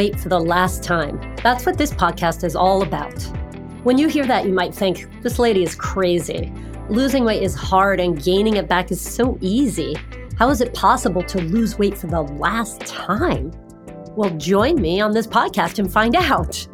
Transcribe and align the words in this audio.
weight 0.00 0.18
for 0.18 0.30
the 0.30 0.40
last 0.40 0.82
time. 0.82 1.20
That's 1.42 1.66
what 1.66 1.76
this 1.76 1.92
podcast 1.92 2.42
is 2.42 2.56
all 2.56 2.82
about. 2.82 3.22
When 3.82 3.98
you 3.98 4.08
hear 4.08 4.24
that, 4.24 4.46
you 4.46 4.52
might 4.54 4.74
think, 4.74 5.06
this 5.20 5.38
lady 5.38 5.62
is 5.62 5.74
crazy. 5.74 6.50
Losing 6.88 7.22
weight 7.22 7.42
is 7.42 7.54
hard 7.54 8.00
and 8.00 8.22
gaining 8.22 8.56
it 8.56 8.66
back 8.66 8.90
is 8.90 8.98
so 8.98 9.36
easy. 9.42 9.94
How 10.38 10.48
is 10.48 10.62
it 10.62 10.72
possible 10.72 11.22
to 11.24 11.42
lose 11.42 11.78
weight 11.78 11.98
for 11.98 12.06
the 12.06 12.22
last 12.22 12.80
time? 12.86 13.52
Well, 14.16 14.30
join 14.38 14.80
me 14.80 15.02
on 15.02 15.12
this 15.12 15.26
podcast 15.26 15.78
and 15.78 15.92
find 15.92 16.16
out. 16.16 16.66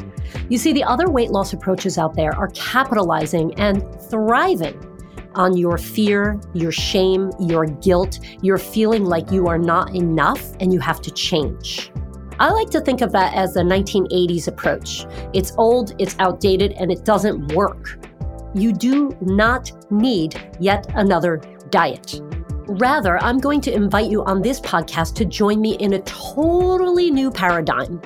You 0.48 0.56
see, 0.56 0.72
the 0.72 0.84
other 0.84 1.10
weight 1.10 1.32
loss 1.32 1.52
approaches 1.52 1.98
out 1.98 2.14
there 2.14 2.32
are 2.32 2.52
capitalizing 2.54 3.58
and 3.58 3.82
thriving 4.08 4.78
on 5.34 5.56
your 5.56 5.78
fear, 5.78 6.40
your 6.54 6.70
shame, 6.70 7.32
your 7.40 7.66
guilt, 7.66 8.20
your 8.40 8.56
feeling 8.56 9.04
like 9.04 9.32
you 9.32 9.48
are 9.48 9.58
not 9.58 9.96
enough 9.96 10.54
and 10.60 10.72
you 10.72 10.78
have 10.78 11.00
to 11.02 11.10
change. 11.10 11.90
I 12.38 12.50
like 12.50 12.68
to 12.70 12.80
think 12.80 13.00
of 13.00 13.12
that 13.12 13.34
as 13.34 13.54
the 13.54 13.60
1980s 13.60 14.46
approach. 14.46 15.06
It's 15.32 15.52
old, 15.56 15.94
it's 15.98 16.16
outdated, 16.18 16.72
and 16.72 16.92
it 16.92 17.04
doesn't 17.04 17.52
work. 17.52 17.98
You 18.54 18.72
do 18.72 19.16
not 19.22 19.72
need 19.90 20.50
yet 20.60 20.86
another 20.94 21.40
diet. 21.70 22.20
Rather, 22.68 23.22
I'm 23.22 23.38
going 23.38 23.60
to 23.62 23.72
invite 23.72 24.10
you 24.10 24.22
on 24.24 24.42
this 24.42 24.60
podcast 24.60 25.14
to 25.16 25.24
join 25.24 25.60
me 25.60 25.76
in 25.76 25.94
a 25.94 26.02
totally 26.02 27.10
new 27.10 27.30
paradigm. 27.30 28.02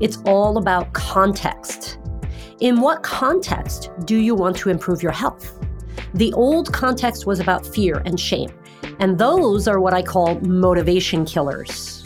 It's 0.00 0.18
all 0.24 0.58
about 0.58 0.92
context. 0.92 1.98
In 2.60 2.80
what 2.80 3.02
context 3.02 3.90
do 4.04 4.16
you 4.16 4.34
want 4.34 4.56
to 4.58 4.70
improve 4.70 5.02
your 5.02 5.12
health? 5.12 5.58
The 6.14 6.32
old 6.32 6.72
context 6.72 7.24
was 7.24 7.38
about 7.38 7.66
fear 7.66 8.02
and 8.04 8.18
shame, 8.18 8.50
and 8.98 9.16
those 9.16 9.68
are 9.68 9.78
what 9.78 9.94
I 9.94 10.02
call 10.02 10.40
motivation 10.40 11.24
killers. 11.24 11.99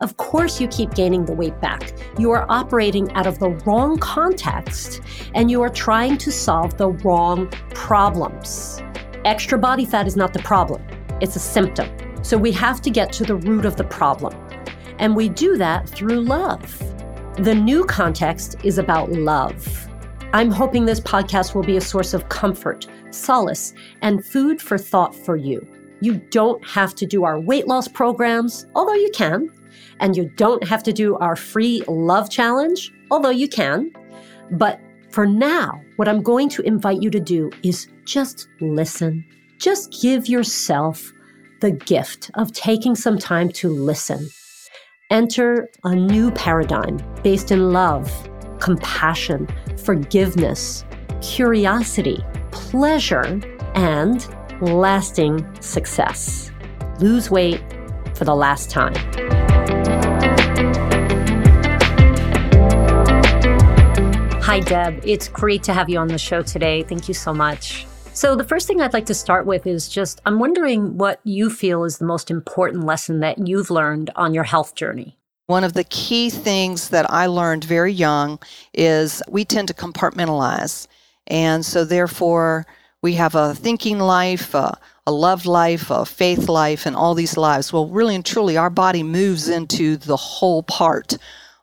Of 0.00 0.18
course, 0.18 0.60
you 0.60 0.68
keep 0.68 0.94
gaining 0.94 1.24
the 1.24 1.32
weight 1.32 1.58
back. 1.62 1.94
You 2.18 2.30
are 2.32 2.44
operating 2.50 3.10
out 3.12 3.26
of 3.26 3.38
the 3.38 3.50
wrong 3.64 3.96
context 3.96 5.00
and 5.34 5.50
you 5.50 5.62
are 5.62 5.70
trying 5.70 6.18
to 6.18 6.30
solve 6.30 6.76
the 6.76 6.90
wrong 6.90 7.48
problems. 7.70 8.82
Extra 9.24 9.56
body 9.56 9.86
fat 9.86 10.06
is 10.06 10.14
not 10.14 10.34
the 10.34 10.40
problem, 10.40 10.82
it's 11.22 11.34
a 11.34 11.38
symptom. 11.38 11.88
So 12.22 12.36
we 12.36 12.52
have 12.52 12.82
to 12.82 12.90
get 12.90 13.10
to 13.14 13.24
the 13.24 13.36
root 13.36 13.64
of 13.64 13.76
the 13.76 13.84
problem. 13.84 14.34
And 14.98 15.16
we 15.16 15.30
do 15.30 15.56
that 15.56 15.88
through 15.88 16.20
love. 16.20 16.78
The 17.38 17.54
new 17.54 17.84
context 17.84 18.56
is 18.64 18.76
about 18.76 19.12
love. 19.12 19.88
I'm 20.34 20.50
hoping 20.50 20.84
this 20.84 21.00
podcast 21.00 21.54
will 21.54 21.62
be 21.62 21.78
a 21.78 21.80
source 21.80 22.12
of 22.12 22.28
comfort, 22.28 22.86
solace, 23.10 23.72
and 24.02 24.22
food 24.22 24.60
for 24.60 24.76
thought 24.76 25.14
for 25.14 25.36
you. 25.36 25.66
You 26.00 26.16
don't 26.30 26.62
have 26.68 26.94
to 26.96 27.06
do 27.06 27.24
our 27.24 27.40
weight 27.40 27.66
loss 27.66 27.88
programs, 27.88 28.66
although 28.74 28.92
you 28.92 29.10
can. 29.14 29.50
And 30.00 30.16
you 30.16 30.30
don't 30.36 30.66
have 30.66 30.82
to 30.84 30.92
do 30.92 31.16
our 31.16 31.36
free 31.36 31.82
love 31.88 32.30
challenge, 32.30 32.92
although 33.10 33.30
you 33.30 33.48
can. 33.48 33.92
But 34.52 34.80
for 35.10 35.26
now, 35.26 35.80
what 35.96 36.08
I'm 36.08 36.22
going 36.22 36.48
to 36.50 36.62
invite 36.62 37.02
you 37.02 37.10
to 37.10 37.20
do 37.20 37.50
is 37.62 37.88
just 38.04 38.48
listen. 38.60 39.24
Just 39.58 40.00
give 40.02 40.28
yourself 40.28 41.12
the 41.60 41.70
gift 41.70 42.30
of 42.34 42.52
taking 42.52 42.94
some 42.94 43.18
time 43.18 43.48
to 43.50 43.68
listen. 43.68 44.28
Enter 45.10 45.68
a 45.84 45.94
new 45.94 46.30
paradigm 46.32 47.00
based 47.22 47.50
in 47.50 47.72
love, 47.72 48.10
compassion, 48.60 49.48
forgiveness, 49.84 50.84
curiosity, 51.22 52.22
pleasure, 52.50 53.40
and 53.74 54.28
lasting 54.60 55.46
success. 55.60 56.50
Lose 57.00 57.30
weight 57.30 57.62
for 58.14 58.24
the 58.24 58.34
last 58.34 58.70
time. 58.70 58.94
Hi, 64.56 64.60
Deb. 64.62 65.02
It's 65.04 65.28
great 65.28 65.62
to 65.64 65.74
have 65.74 65.90
you 65.90 65.98
on 65.98 66.08
the 66.08 66.16
show 66.16 66.40
today. 66.40 66.82
Thank 66.82 67.08
you 67.08 67.12
so 67.12 67.34
much. 67.34 67.86
So, 68.14 68.34
the 68.34 68.42
first 68.42 68.66
thing 68.66 68.80
I'd 68.80 68.94
like 68.94 69.04
to 69.04 69.12
start 69.12 69.44
with 69.44 69.66
is 69.66 69.86
just 69.86 70.22
I'm 70.24 70.38
wondering 70.38 70.96
what 70.96 71.20
you 71.24 71.50
feel 71.50 71.84
is 71.84 71.98
the 71.98 72.06
most 72.06 72.30
important 72.30 72.84
lesson 72.84 73.20
that 73.20 73.46
you've 73.46 73.70
learned 73.70 74.10
on 74.16 74.32
your 74.32 74.44
health 74.44 74.74
journey. 74.74 75.18
One 75.46 75.62
of 75.62 75.74
the 75.74 75.84
key 75.84 76.30
things 76.30 76.88
that 76.88 77.04
I 77.10 77.26
learned 77.26 77.64
very 77.64 77.92
young 77.92 78.38
is 78.72 79.22
we 79.28 79.44
tend 79.44 79.68
to 79.68 79.74
compartmentalize. 79.74 80.86
And 81.26 81.62
so, 81.62 81.84
therefore, 81.84 82.64
we 83.02 83.12
have 83.12 83.34
a 83.34 83.54
thinking 83.54 83.98
life, 83.98 84.54
a, 84.54 84.78
a 85.06 85.12
love 85.12 85.44
life, 85.44 85.90
a 85.90 86.06
faith 86.06 86.48
life, 86.48 86.86
and 86.86 86.96
all 86.96 87.12
these 87.12 87.36
lives. 87.36 87.74
Well, 87.74 87.88
really 87.88 88.14
and 88.14 88.24
truly, 88.24 88.56
our 88.56 88.70
body 88.70 89.02
moves 89.02 89.50
into 89.50 89.98
the 89.98 90.16
whole 90.16 90.62
part 90.62 91.18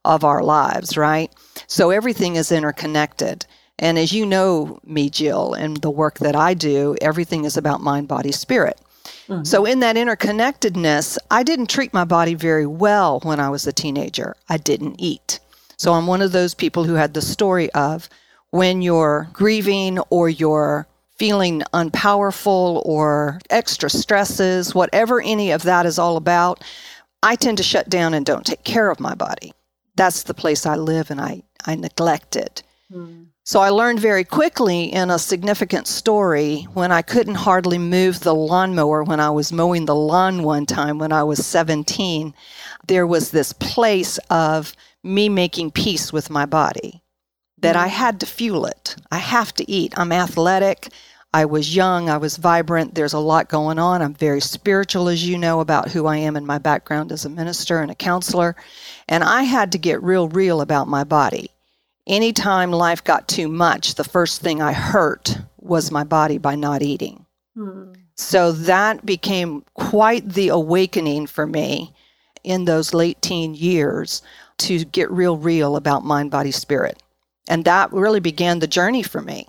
of 0.05 0.23
our 0.23 0.43
lives, 0.43 0.97
right? 0.97 1.31
So 1.67 1.89
everything 1.89 2.35
is 2.35 2.51
interconnected. 2.51 3.45
And 3.79 3.97
as 3.97 4.13
you 4.13 4.25
know 4.25 4.79
me, 4.85 5.09
Jill, 5.09 5.53
and 5.53 5.77
the 5.77 5.89
work 5.89 6.19
that 6.19 6.35
I 6.35 6.53
do, 6.53 6.95
everything 7.01 7.45
is 7.45 7.57
about 7.57 7.81
mind, 7.81 8.07
body, 8.07 8.31
spirit. 8.31 8.79
Mm-hmm. 9.27 9.43
So, 9.43 9.65
in 9.65 9.79
that 9.79 9.95
interconnectedness, 9.95 11.17
I 11.31 11.43
didn't 11.43 11.69
treat 11.69 11.93
my 11.93 12.03
body 12.05 12.35
very 12.35 12.65
well 12.65 13.19
when 13.21 13.39
I 13.39 13.49
was 13.49 13.65
a 13.65 13.73
teenager. 13.73 14.35
I 14.49 14.57
didn't 14.57 14.95
eat. 14.99 15.39
So, 15.77 15.93
I'm 15.93 16.07
one 16.07 16.21
of 16.21 16.31
those 16.31 16.53
people 16.53 16.83
who 16.83 16.93
had 16.93 17.13
the 17.13 17.21
story 17.21 17.71
of 17.71 18.09
when 18.51 18.81
you're 18.81 19.27
grieving 19.33 19.99
or 20.09 20.29
you're 20.29 20.87
feeling 21.17 21.61
unpowerful 21.73 22.81
or 22.85 23.39
extra 23.49 23.89
stresses, 23.89 24.75
whatever 24.75 25.21
any 25.21 25.51
of 25.51 25.63
that 25.63 25.85
is 25.85 25.97
all 25.97 26.17
about, 26.17 26.63
I 27.21 27.35
tend 27.35 27.57
to 27.57 27.63
shut 27.63 27.89
down 27.89 28.13
and 28.13 28.25
don't 28.25 28.45
take 28.45 28.63
care 28.63 28.89
of 28.91 28.99
my 28.99 29.15
body. 29.15 29.53
That's 29.95 30.23
the 30.23 30.33
place 30.33 30.65
I 30.65 30.75
live 30.75 31.11
and 31.11 31.21
I, 31.21 31.43
I 31.65 31.75
neglect 31.75 32.35
it. 32.35 32.63
Mm. 32.91 33.27
So 33.45 33.59
I 33.59 33.69
learned 33.69 33.99
very 33.99 34.23
quickly 34.23 34.85
in 34.85 35.09
a 35.09 35.19
significant 35.19 35.85
story 35.87 36.61
when 36.73 36.93
I 36.93 37.01
couldn't 37.01 37.35
hardly 37.35 37.77
move 37.77 38.21
the 38.21 38.33
lawnmower 38.33 39.03
when 39.03 39.19
I 39.19 39.31
was 39.31 39.51
mowing 39.51 39.85
the 39.85 39.95
lawn 39.95 40.43
one 40.43 40.65
time 40.65 40.97
when 40.97 41.11
I 41.11 41.23
was 41.23 41.45
17. 41.45 42.33
There 42.87 43.05
was 43.05 43.31
this 43.31 43.51
place 43.51 44.17
of 44.29 44.73
me 45.03 45.27
making 45.27 45.71
peace 45.71 46.13
with 46.13 46.29
my 46.29 46.45
body 46.45 47.03
that 47.63 47.75
I 47.75 47.87
had 47.87 48.19
to 48.19 48.25
fuel 48.25 48.65
it. 48.65 48.95
I 49.11 49.17
have 49.17 49.53
to 49.55 49.69
eat. 49.69 49.93
I'm 49.97 50.11
athletic. 50.11 50.89
I 51.33 51.45
was 51.45 51.75
young. 51.75 52.09
I 52.09 52.17
was 52.17 52.37
vibrant. 52.37 52.93
There's 52.93 53.13
a 53.13 53.19
lot 53.19 53.49
going 53.49 53.79
on. 53.79 54.01
I'm 54.01 54.13
very 54.13 54.39
spiritual, 54.39 55.09
as 55.09 55.27
you 55.27 55.37
know, 55.37 55.61
about 55.61 55.89
who 55.89 56.05
I 56.05 56.17
am 56.17 56.35
and 56.35 56.45
my 56.45 56.59
background 56.59 57.11
as 57.11 57.25
a 57.25 57.29
minister 57.29 57.79
and 57.79 57.89
a 57.89 57.95
counselor. 57.95 58.55
And 59.07 59.23
I 59.23 59.43
had 59.43 59.71
to 59.71 59.79
get 59.79 60.03
real, 60.03 60.27
real 60.27 60.61
about 60.61 60.87
my 60.87 61.03
body. 61.03 61.49
Anytime 62.05 62.71
life 62.71 63.03
got 63.03 63.27
too 63.27 63.47
much, 63.47 63.95
the 63.95 64.03
first 64.03 64.41
thing 64.41 64.61
I 64.61 64.73
hurt 64.73 65.37
was 65.57 65.89
my 65.89 66.03
body 66.03 66.37
by 66.37 66.55
not 66.55 66.83
eating. 66.83 67.25
Hmm. 67.55 67.93
So 68.15 68.51
that 68.51 69.05
became 69.05 69.63
quite 69.73 70.29
the 70.29 70.49
awakening 70.49 71.27
for 71.27 71.47
me 71.47 71.95
in 72.43 72.65
those 72.65 72.93
late 72.93 73.21
teen 73.21 73.55
years 73.55 74.21
to 74.59 74.85
get 74.85 75.09
real, 75.09 75.37
real 75.37 75.75
about 75.75 76.05
mind, 76.05 76.29
body, 76.29 76.51
spirit. 76.51 77.01
And 77.47 77.65
that 77.65 77.91
really 77.91 78.19
began 78.19 78.59
the 78.59 78.67
journey 78.67 79.01
for 79.01 79.21
me. 79.21 79.47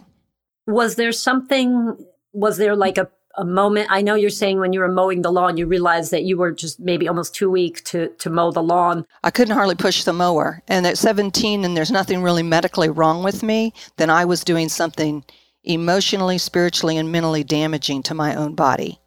Was 0.67 0.97
there 0.97 1.13
something, 1.13 1.97
was 2.33 2.57
there 2.57 2.77
like 2.77 2.99
a, 2.99 3.09
a 3.37 3.45
moment? 3.45 3.89
I 3.91 4.03
know 4.03 4.15
you're 4.15 4.31
saying 4.31 4.59
when 4.59 4.73
you 4.73 4.81
were 4.81 4.91
mowing 4.91 5.23
the 5.23 5.33
lawn, 5.33 5.57
you 5.57 5.67
realized 5.67 6.11
that 6.13 6.25
you 6.25 6.37
were 6.37 6.53
just 6.53 6.81
maybe 6.81 7.09
almost 7.09 7.35
too 7.35 7.51
weak 7.51 7.85
to, 7.85 8.09
to 8.19 8.31
mow 8.31 8.51
the 8.51 8.63
lawn. 8.63 9.07
I 9.23 9.31
couldn't 9.31 9.55
hardly 9.55 9.75
push 9.75 10.05
the 10.05 10.13
mower. 10.13 10.63
And 10.69 10.87
at 10.87 10.99
17, 10.99 11.65
and 11.65 11.77
there's 11.77 11.91
nothing 11.91 12.23
really 12.23 12.43
medically 12.43 12.89
wrong 12.89 13.23
with 13.23 13.43
me, 13.43 13.73
then 13.97 14.11
I 14.11 14.25
was 14.25 14.45
doing 14.45 14.69
something 14.69 15.25
emotionally, 15.65 16.39
spiritually, 16.39 16.97
and 16.97 17.11
mentally 17.11 17.45
damaging 17.45 18.03
to 18.05 18.15
my 18.15 18.35
own 18.35 18.55
body. 18.55 19.01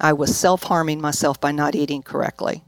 I 0.00 0.12
was 0.12 0.36
self 0.36 0.64
harming 0.64 1.00
myself 1.00 1.40
by 1.40 1.52
not 1.52 1.74
eating 1.74 2.02
correctly. 2.02 2.64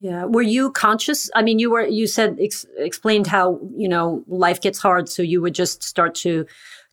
Yeah. 0.00 0.24
Were 0.24 0.42
you 0.42 0.72
conscious? 0.72 1.30
I 1.34 1.42
mean, 1.42 1.58
you 1.58 1.70
were, 1.70 1.86
you 1.86 2.06
said, 2.06 2.38
ex- 2.40 2.66
explained 2.76 3.28
how, 3.28 3.60
you 3.74 3.88
know, 3.88 4.24
life 4.26 4.60
gets 4.60 4.78
hard. 4.78 5.08
So 5.08 5.22
you 5.22 5.40
would 5.40 5.54
just 5.54 5.82
start 5.82 6.14
to 6.16 6.46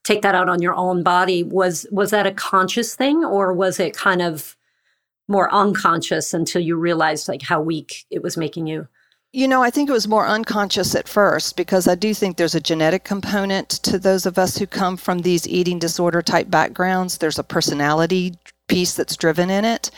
take 0.04 0.22
that 0.22 0.36
out 0.36 0.50
on 0.50 0.62
your 0.62 0.74
own 0.76 1.04
body. 1.04 1.44
Was, 1.44 1.86
was 1.92 2.12
that 2.12 2.28
a 2.28 2.32
conscious 2.32 2.96
thing 2.96 3.24
or 3.24 3.54
was 3.54 3.80
it 3.80 3.96
kind 3.96 4.22
of 4.22 4.56
more 5.28 5.54
unconscious 5.54 6.34
until 6.34 6.62
you 6.62 6.76
realized 6.76 7.28
like 7.28 7.42
how 7.42 7.62
weak 7.62 8.06
it 8.10 8.22
was 8.22 8.38
making 8.38 8.68
you? 8.68 8.88
You 9.36 9.48
know, 9.48 9.64
I 9.64 9.72
think 9.72 9.90
it 9.90 9.94
was 9.94 10.08
more 10.08 10.28
unconscious 10.28 10.94
at 10.94 11.08
first 11.08 11.58
because 11.58 11.88
I 11.88 11.96
do 11.96 12.14
think 12.14 12.38
there's 12.38 12.54
a 12.54 12.62
genetic 12.62 13.04
component 13.04 13.70
to 13.70 13.98
those 13.98 14.28
of 14.28 14.38
us 14.38 14.58
who 14.58 14.68
come 14.68 14.96
from 14.96 15.20
these 15.20 15.48
eating 15.48 15.80
disorder 15.80 16.22
type 16.22 16.52
backgrounds. 16.52 17.18
There's 17.18 17.40
a 17.40 17.44
personality 17.44 18.36
piece 18.68 18.94
that's 18.94 19.18
driven 19.18 19.50
in 19.50 19.66
it. 19.66 19.90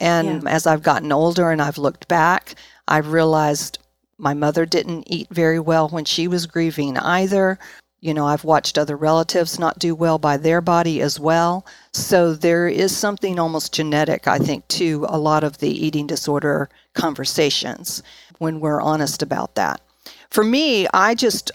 And 0.00 0.42
yeah. 0.42 0.50
as 0.50 0.66
I've 0.66 0.82
gotten 0.82 1.12
older 1.12 1.50
and 1.50 1.62
I've 1.62 1.78
looked 1.78 2.08
back, 2.08 2.56
I've 2.86 3.12
realized 3.12 3.78
my 4.18 4.34
mother 4.34 4.66
didn't 4.66 5.04
eat 5.10 5.28
very 5.30 5.58
well 5.58 5.88
when 5.88 6.04
she 6.04 6.28
was 6.28 6.46
grieving 6.46 6.98
either. 6.98 7.58
You 8.04 8.12
know, 8.12 8.26
I've 8.26 8.44
watched 8.44 8.76
other 8.76 8.98
relatives 8.98 9.58
not 9.58 9.78
do 9.78 9.94
well 9.94 10.18
by 10.18 10.36
their 10.36 10.60
body 10.60 11.00
as 11.00 11.18
well. 11.18 11.64
So 11.94 12.34
there 12.34 12.68
is 12.68 12.94
something 12.94 13.38
almost 13.38 13.72
genetic, 13.72 14.28
I 14.28 14.36
think, 14.36 14.68
to 14.68 15.06
a 15.08 15.18
lot 15.18 15.42
of 15.42 15.56
the 15.56 15.70
eating 15.70 16.06
disorder 16.06 16.68
conversations 16.92 18.02
when 18.36 18.60
we're 18.60 18.82
honest 18.82 19.22
about 19.22 19.54
that. 19.54 19.80
for 20.28 20.44
me, 20.44 20.86
I 20.92 21.14
just 21.14 21.50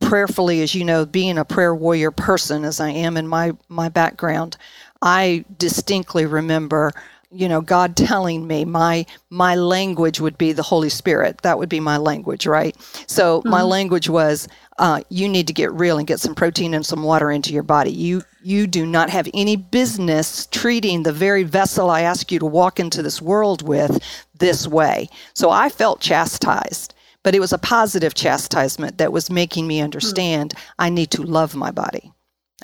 prayerfully, 0.00 0.60
as 0.62 0.74
you 0.74 0.84
know, 0.84 1.06
being 1.06 1.38
a 1.38 1.44
prayer 1.44 1.74
warrior 1.74 2.10
person 2.10 2.64
as 2.64 2.80
I 2.80 2.90
am 2.90 3.16
in 3.16 3.28
my, 3.28 3.52
my 3.68 3.88
background, 3.88 4.56
I 5.00 5.44
distinctly 5.56 6.26
remember 6.26 6.92
you 7.32 7.48
know 7.48 7.60
god 7.60 7.96
telling 8.08 8.46
me 8.46 8.64
my 8.64 9.04
my 9.30 9.54
language 9.54 10.20
would 10.20 10.36
be 10.38 10.52
the 10.52 10.62
holy 10.62 10.88
spirit 10.88 11.40
that 11.42 11.58
would 11.58 11.68
be 11.68 11.80
my 11.80 11.96
language 11.96 12.46
right 12.46 12.76
so 13.06 13.40
mm-hmm. 13.40 13.50
my 13.50 13.62
language 13.62 14.08
was 14.08 14.48
uh, 14.78 15.02
you 15.10 15.28
need 15.28 15.46
to 15.46 15.52
get 15.52 15.70
real 15.72 15.98
and 15.98 16.08
get 16.08 16.18
some 16.18 16.34
protein 16.34 16.72
and 16.74 16.84
some 16.84 17.02
water 17.02 17.30
into 17.30 17.52
your 17.52 17.62
body 17.62 17.90
you 17.90 18.22
you 18.42 18.66
do 18.66 18.86
not 18.86 19.10
have 19.10 19.28
any 19.34 19.54
business 19.54 20.46
treating 20.46 21.02
the 21.02 21.12
very 21.12 21.42
vessel 21.42 21.90
i 21.90 22.00
ask 22.02 22.32
you 22.32 22.38
to 22.38 22.46
walk 22.46 22.80
into 22.80 23.02
this 23.02 23.20
world 23.20 23.66
with 23.66 24.02
this 24.38 24.66
way 24.66 25.08
so 25.34 25.50
i 25.50 25.68
felt 25.68 26.00
chastised 26.00 26.94
but 27.22 27.34
it 27.34 27.40
was 27.40 27.52
a 27.52 27.58
positive 27.58 28.14
chastisement 28.14 28.98
that 28.98 29.12
was 29.12 29.30
making 29.30 29.66
me 29.66 29.80
understand 29.80 30.54
mm. 30.54 30.62
I 30.78 30.90
need 30.90 31.10
to 31.12 31.22
love 31.22 31.54
my 31.54 31.70
body. 31.70 32.12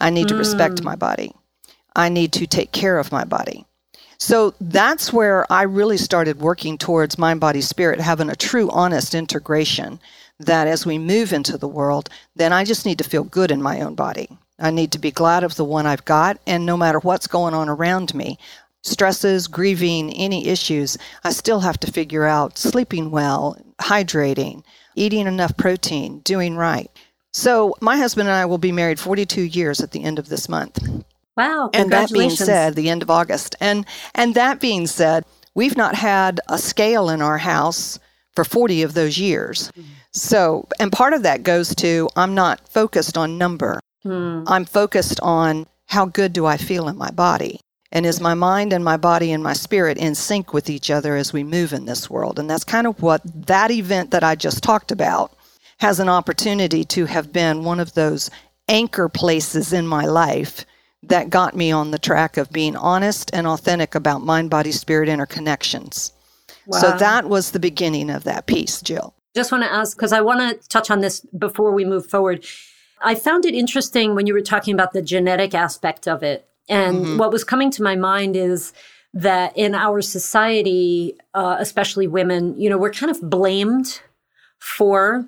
I 0.00 0.10
need 0.10 0.28
to 0.28 0.34
mm. 0.34 0.38
respect 0.38 0.82
my 0.82 0.96
body. 0.96 1.32
I 1.94 2.08
need 2.08 2.32
to 2.34 2.46
take 2.46 2.72
care 2.72 2.98
of 2.98 3.12
my 3.12 3.24
body. 3.24 3.66
So 4.18 4.54
that's 4.60 5.12
where 5.12 5.50
I 5.50 5.62
really 5.62 5.96
started 5.96 6.40
working 6.40 6.76
towards 6.76 7.18
mind, 7.18 7.40
body, 7.40 7.60
spirit, 7.60 8.00
having 8.00 8.28
a 8.28 8.36
true, 8.36 8.68
honest 8.70 9.14
integration. 9.14 10.00
That 10.40 10.68
as 10.68 10.86
we 10.86 10.98
move 10.98 11.32
into 11.32 11.58
the 11.58 11.68
world, 11.68 12.08
then 12.36 12.52
I 12.52 12.64
just 12.64 12.86
need 12.86 12.98
to 12.98 13.08
feel 13.08 13.24
good 13.24 13.50
in 13.50 13.62
my 13.62 13.80
own 13.80 13.94
body. 13.96 14.28
I 14.58 14.70
need 14.70 14.92
to 14.92 14.98
be 14.98 15.10
glad 15.10 15.44
of 15.44 15.56
the 15.56 15.64
one 15.64 15.86
I've 15.86 16.04
got, 16.04 16.38
and 16.46 16.64
no 16.66 16.76
matter 16.76 16.98
what's 16.98 17.26
going 17.26 17.54
on 17.54 17.68
around 17.68 18.14
me, 18.14 18.38
stresses, 18.82 19.46
grieving, 19.46 20.12
any 20.12 20.46
issues, 20.48 20.96
I 21.24 21.30
still 21.30 21.60
have 21.60 21.78
to 21.80 21.92
figure 21.92 22.24
out 22.24 22.58
sleeping 22.58 23.10
well, 23.10 23.56
hydrating, 23.80 24.62
eating 24.94 25.26
enough 25.26 25.56
protein, 25.56 26.20
doing 26.20 26.56
right. 26.56 26.90
So, 27.32 27.74
my 27.80 27.96
husband 27.96 28.28
and 28.28 28.36
I 28.36 28.46
will 28.46 28.58
be 28.58 28.72
married 28.72 28.98
42 28.98 29.42
years 29.42 29.80
at 29.80 29.92
the 29.92 30.02
end 30.02 30.18
of 30.18 30.28
this 30.28 30.48
month. 30.48 30.78
Wow. 31.38 31.70
And 31.72 31.92
that 31.92 32.12
being 32.12 32.30
said, 32.30 32.74
the 32.74 32.90
end 32.90 33.02
of 33.02 33.10
August. 33.10 33.54
And 33.60 33.86
and 34.16 34.34
that 34.34 34.60
being 34.60 34.88
said, 34.88 35.24
we've 35.54 35.76
not 35.76 35.94
had 35.94 36.40
a 36.48 36.58
scale 36.58 37.08
in 37.08 37.22
our 37.22 37.38
house 37.38 38.00
for 38.34 38.44
40 38.44 38.82
of 38.82 38.94
those 38.94 39.18
years. 39.18 39.70
So, 40.12 40.66
and 40.80 40.90
part 40.90 41.12
of 41.12 41.22
that 41.22 41.44
goes 41.44 41.74
to 41.76 42.08
I'm 42.16 42.34
not 42.34 42.68
focused 42.68 43.16
on 43.16 43.38
number. 43.38 43.78
Hmm. 44.02 44.42
I'm 44.48 44.64
focused 44.64 45.20
on 45.20 45.66
how 45.86 46.06
good 46.06 46.32
do 46.32 46.44
I 46.44 46.56
feel 46.56 46.88
in 46.88 46.98
my 46.98 47.10
body? 47.10 47.60
And 47.92 48.04
is 48.04 48.20
my 48.20 48.34
mind 48.34 48.72
and 48.72 48.84
my 48.84 48.96
body 48.96 49.32
and 49.32 49.42
my 49.42 49.54
spirit 49.54 49.96
in 49.96 50.14
sync 50.14 50.52
with 50.52 50.68
each 50.68 50.90
other 50.90 51.16
as 51.16 51.32
we 51.32 51.42
move 51.44 51.72
in 51.72 51.86
this 51.86 52.10
world? 52.10 52.38
And 52.38 52.50
that's 52.50 52.64
kind 52.64 52.86
of 52.86 53.00
what 53.00 53.22
that 53.46 53.70
event 53.70 54.10
that 54.10 54.24
I 54.24 54.34
just 54.34 54.62
talked 54.62 54.90
about 54.90 55.32
has 55.78 56.00
an 56.00 56.08
opportunity 56.08 56.84
to 56.84 57.06
have 57.06 57.32
been 57.32 57.64
one 57.64 57.80
of 57.80 57.94
those 57.94 58.28
anchor 58.68 59.08
places 59.08 59.72
in 59.72 59.86
my 59.86 60.04
life 60.04 60.66
that 61.02 61.30
got 61.30 61.54
me 61.54 61.70
on 61.70 61.90
the 61.90 61.98
track 61.98 62.36
of 62.36 62.50
being 62.50 62.76
honest 62.76 63.30
and 63.32 63.46
authentic 63.46 63.94
about 63.94 64.22
mind, 64.22 64.50
body, 64.50 64.72
spirit 64.72 65.08
interconnections. 65.08 66.12
Wow. 66.66 66.78
So 66.78 66.96
that 66.98 67.28
was 67.28 67.52
the 67.52 67.60
beginning 67.60 68.10
of 68.10 68.24
that 68.24 68.46
piece, 68.46 68.82
Jill. 68.82 69.14
Just 69.34 69.52
want 69.52 69.64
to 69.64 69.72
ask, 69.72 69.96
because 69.96 70.12
I 70.12 70.20
want 70.20 70.40
to 70.40 70.68
touch 70.68 70.90
on 70.90 71.00
this 71.00 71.20
before 71.20 71.72
we 71.72 71.84
move 71.84 72.06
forward. 72.06 72.44
I 73.00 73.14
found 73.14 73.44
it 73.44 73.54
interesting 73.54 74.14
when 74.14 74.26
you 74.26 74.34
were 74.34 74.40
talking 74.40 74.74
about 74.74 74.92
the 74.92 75.02
genetic 75.02 75.54
aspect 75.54 76.08
of 76.08 76.22
it. 76.22 76.48
And 76.68 76.96
mm-hmm. 76.96 77.18
what 77.18 77.30
was 77.30 77.44
coming 77.44 77.70
to 77.72 77.82
my 77.82 77.94
mind 77.94 78.36
is 78.36 78.72
that 79.14 79.56
in 79.56 79.74
our 79.74 80.02
society, 80.02 81.14
uh, 81.32 81.56
especially 81.58 82.06
women, 82.06 82.58
you 82.60 82.68
know, 82.68 82.76
we're 82.76 82.92
kind 82.92 83.10
of 83.10 83.30
blamed 83.30 84.02
for 84.58 85.26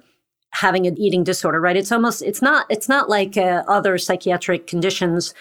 having 0.51 0.87
an 0.87 0.99
eating 0.99 1.23
disorder, 1.23 1.61
right? 1.61 1.77
It's 1.77 1.93
almost, 1.93 2.23
it's 2.23 2.43
not, 2.43 2.67
it's 2.69 2.89
not 2.89 3.09
like 3.09 3.37
uh, 3.37 3.63
other 3.69 3.97
psychiatric 3.99 4.67
conditions 4.67 5.33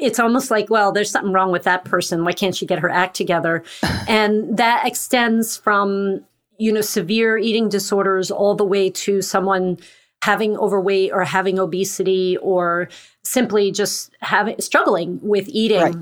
it's 0.00 0.18
almost 0.18 0.50
like, 0.50 0.70
well, 0.70 0.92
there's 0.92 1.10
something 1.10 1.32
wrong 1.32 1.52
with 1.52 1.64
that 1.64 1.84
person. 1.84 2.24
Why 2.24 2.32
can't 2.32 2.56
she 2.56 2.66
get 2.66 2.78
her 2.78 2.90
act 2.90 3.14
together? 3.14 3.62
and 4.08 4.56
that 4.56 4.86
extends 4.86 5.56
from, 5.56 6.24
you 6.58 6.72
know, 6.72 6.80
severe 6.80 7.36
eating 7.36 7.68
disorders 7.68 8.30
all 8.30 8.54
the 8.54 8.64
way 8.64 8.90
to 8.90 9.22
someone 9.22 9.78
having 10.22 10.56
overweight 10.56 11.12
or 11.12 11.24
having 11.24 11.58
obesity 11.58 12.36
or 12.38 12.88
simply 13.22 13.70
just 13.70 14.10
having 14.20 14.60
struggling 14.60 15.18
with 15.22 15.48
eating. 15.48 15.80
Right. 15.80 15.96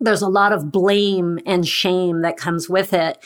There's 0.00 0.22
a 0.22 0.28
lot 0.28 0.52
of 0.52 0.72
blame 0.72 1.38
and 1.46 1.66
shame 1.66 2.22
that 2.22 2.36
comes 2.36 2.68
with 2.68 2.92
it. 2.92 3.18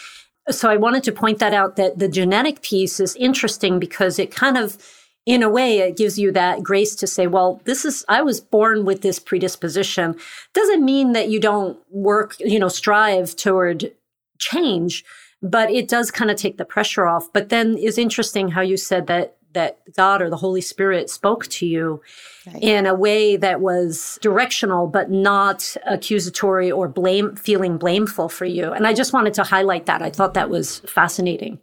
So 0.51 0.71
I 0.71 0.77
wanted 0.77 1.03
to 1.05 1.13
point 1.13 1.39
that 1.39 1.55
out 1.55 1.77
that 1.77 1.99
the 1.99 2.09
genetic 2.09 2.63
piece 2.63 3.01
is 3.01 3.17
interesting 3.17 3.81
because 3.81 4.19
it 4.19 4.31
kind 4.31 4.57
of 4.57 4.79
in 5.27 5.43
a 5.43 5.51
way, 5.51 5.81
it 5.81 5.97
gives 5.97 6.19
you 6.19 6.31
that 6.33 6.63
grace 6.63 6.95
to 6.95 7.07
say, 7.07 7.27
well, 7.27 7.61
this 7.65 7.85
is, 7.85 8.05
I 8.09 8.23
was 8.23 8.41
born 8.41 8.85
with 8.85 9.03
this 9.03 9.19
predisposition. 9.19 10.15
Doesn't 10.55 10.85
mean 10.85 11.13
that 11.13 11.29
you 11.29 11.41
don't 11.41 11.77
work, 11.91 12.37
you 12.39 12.61
know, 12.61 12.69
strive 12.69 13.35
toward 13.35 13.93
change, 14.39 15.05
but 15.43 15.69
it 15.71 15.89
does 15.89 16.13
kind 16.13 16.31
of 16.31 16.37
take 16.37 16.59
the 16.59 16.65
pressure 16.65 17.07
off. 17.07 17.33
But 17.33 17.49
then 17.49 17.77
is 17.77 17.99
interesting 17.99 18.49
how 18.49 18.61
you 18.61 18.77
said 18.77 19.09
that 19.09 19.37
that 19.57 19.79
God 19.97 20.21
or 20.21 20.29
the 20.29 20.37
Holy 20.37 20.61
Spirit 20.61 21.09
spoke 21.09 21.47
to 21.47 21.67
you 21.67 22.03
right. 22.47 22.63
in 22.63 22.85
a 22.85 22.95
way 22.95 23.39
that 23.39 23.63
was 23.63 24.19
directional, 24.21 24.87
but 24.87 25.11
not 25.11 25.75
accusatory 25.87 26.71
or 26.71 26.89
blame, 26.89 27.35
feeling 27.37 27.79
blameful 27.79 28.29
for 28.29 28.45
you. 28.45 28.71
And 28.71 28.87
I 28.87 28.93
just 28.93 29.15
wanted 29.15 29.33
to 29.35 29.45
highlight 29.45 29.87
that. 29.87 30.03
I 30.03 30.11
thought 30.11 30.35
that 30.35 30.51
was 30.51 30.81
fascinating. 30.81 31.59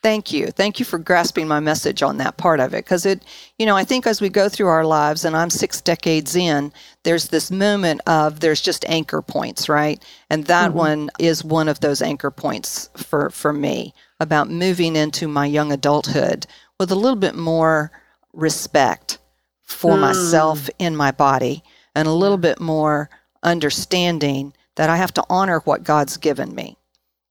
Thank 0.00 0.32
you. 0.32 0.48
Thank 0.48 0.78
you 0.78 0.84
for 0.84 0.98
grasping 0.98 1.48
my 1.48 1.58
message 1.58 2.04
on 2.04 2.18
that 2.18 2.36
part 2.36 2.60
of 2.60 2.72
it. 2.72 2.84
Because 2.84 3.04
it, 3.04 3.24
you 3.58 3.66
know, 3.66 3.76
I 3.76 3.82
think 3.82 4.06
as 4.06 4.20
we 4.20 4.28
go 4.28 4.48
through 4.48 4.68
our 4.68 4.84
lives, 4.84 5.24
and 5.24 5.36
I'm 5.36 5.50
six 5.50 5.80
decades 5.80 6.36
in, 6.36 6.72
there's 7.02 7.28
this 7.28 7.50
moment 7.50 8.02
of 8.06 8.38
there's 8.38 8.60
just 8.60 8.88
anchor 8.88 9.22
points, 9.22 9.68
right? 9.68 10.02
And 10.30 10.44
that 10.44 10.68
mm-hmm. 10.68 10.78
one 10.78 11.10
is 11.18 11.42
one 11.42 11.68
of 11.68 11.80
those 11.80 12.00
anchor 12.00 12.30
points 12.30 12.90
for, 12.96 13.30
for 13.30 13.52
me 13.52 13.92
about 14.20 14.48
moving 14.48 14.94
into 14.94 15.26
my 15.26 15.46
young 15.46 15.72
adulthood 15.72 16.46
with 16.78 16.92
a 16.92 16.96
little 16.96 17.18
bit 17.18 17.34
more 17.34 17.90
respect 18.32 19.18
for 19.64 19.94
mm. 19.94 20.00
myself 20.00 20.70
in 20.78 20.94
my 20.94 21.10
body 21.10 21.62
and 21.96 22.06
a 22.06 22.12
little 22.12 22.38
bit 22.38 22.60
more 22.60 23.10
understanding 23.42 24.52
that 24.76 24.88
I 24.88 24.96
have 24.96 25.12
to 25.14 25.24
honor 25.28 25.58
what 25.60 25.82
God's 25.82 26.16
given 26.16 26.54
me. 26.54 26.77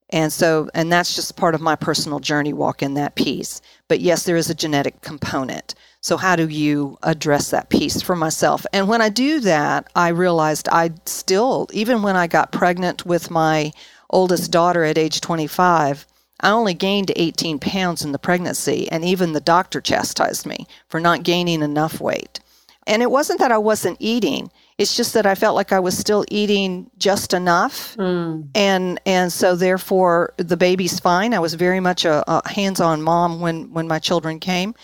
And 0.10 0.32
so, 0.32 0.70
and 0.74 0.92
that's 0.92 1.16
just 1.16 1.36
part 1.36 1.54
of 1.54 1.62
my 1.62 1.76
personal 1.76 2.20
journey 2.20 2.54
walk 2.54 2.82
in 2.82 2.94
that 2.94 3.16
piece. 3.16 3.62
But 3.90 4.00
yes, 4.00 4.24
there 4.24 4.38
is 4.38 4.50
a 4.50 4.56
genetic 4.56 5.02
component. 5.02 5.76
So, 6.00 6.16
how 6.16 6.38
do 6.38 6.48
you 6.48 6.98
address 7.04 7.50
that 7.50 7.70
piece 7.70 8.02
for 8.02 8.16
myself? 8.16 8.66
And 8.72 8.88
when 8.88 9.02
I 9.02 9.10
do 9.10 9.42
that, 9.42 9.90
I 9.96 10.10
realized 10.10 10.70
I 10.70 10.92
still, 11.06 11.68
even 11.74 12.02
when 12.02 12.16
I 12.16 12.28
got 12.28 12.54
pregnant 12.54 13.06
with 13.06 13.30
my 13.30 13.74
oldest 14.10 14.52
daughter 14.52 14.86
at 14.86 14.98
age 14.98 15.20
25, 15.20 16.06
I 16.40 16.52
only 16.52 16.74
gained 16.74 17.12
18 17.16 17.60
pounds 17.60 18.04
in 18.04 18.12
the 18.12 18.20
pregnancy, 18.20 18.90
and 18.92 19.04
even 19.04 19.34
the 19.34 19.42
doctor 19.42 19.82
chastised 19.82 20.46
me 20.46 20.68
for 20.88 21.00
not 21.00 21.24
gaining 21.24 21.62
enough 21.62 22.00
weight. 22.00 22.40
And 22.86 23.02
it 23.02 23.12
wasn't 23.12 23.40
that 23.40 23.52
I 23.52 23.58
wasn't 23.58 23.98
eating, 24.00 24.52
it's 24.78 24.96
just 24.96 25.14
that 25.14 25.26
I 25.26 25.34
felt 25.34 25.56
like 25.56 25.72
I 25.72 25.80
was 25.80 25.98
still 25.98 26.24
eating 26.30 26.90
just 26.98 27.34
enough, 27.34 27.96
mm. 27.98 28.48
and 28.54 29.00
and 29.06 29.34
so 29.34 29.56
therefore 29.56 30.34
the 30.38 30.58
baby's 30.58 31.00
fine. 31.00 31.34
I 31.34 31.40
was 31.40 31.56
very 31.56 31.80
much 31.80 32.06
a, 32.06 32.24
a 32.28 32.48
hands-on 32.48 33.02
mom 33.02 33.40
when 33.40 33.72
when 33.74 33.88
my 33.88 34.00
children 34.00 34.40
came, 34.40 34.76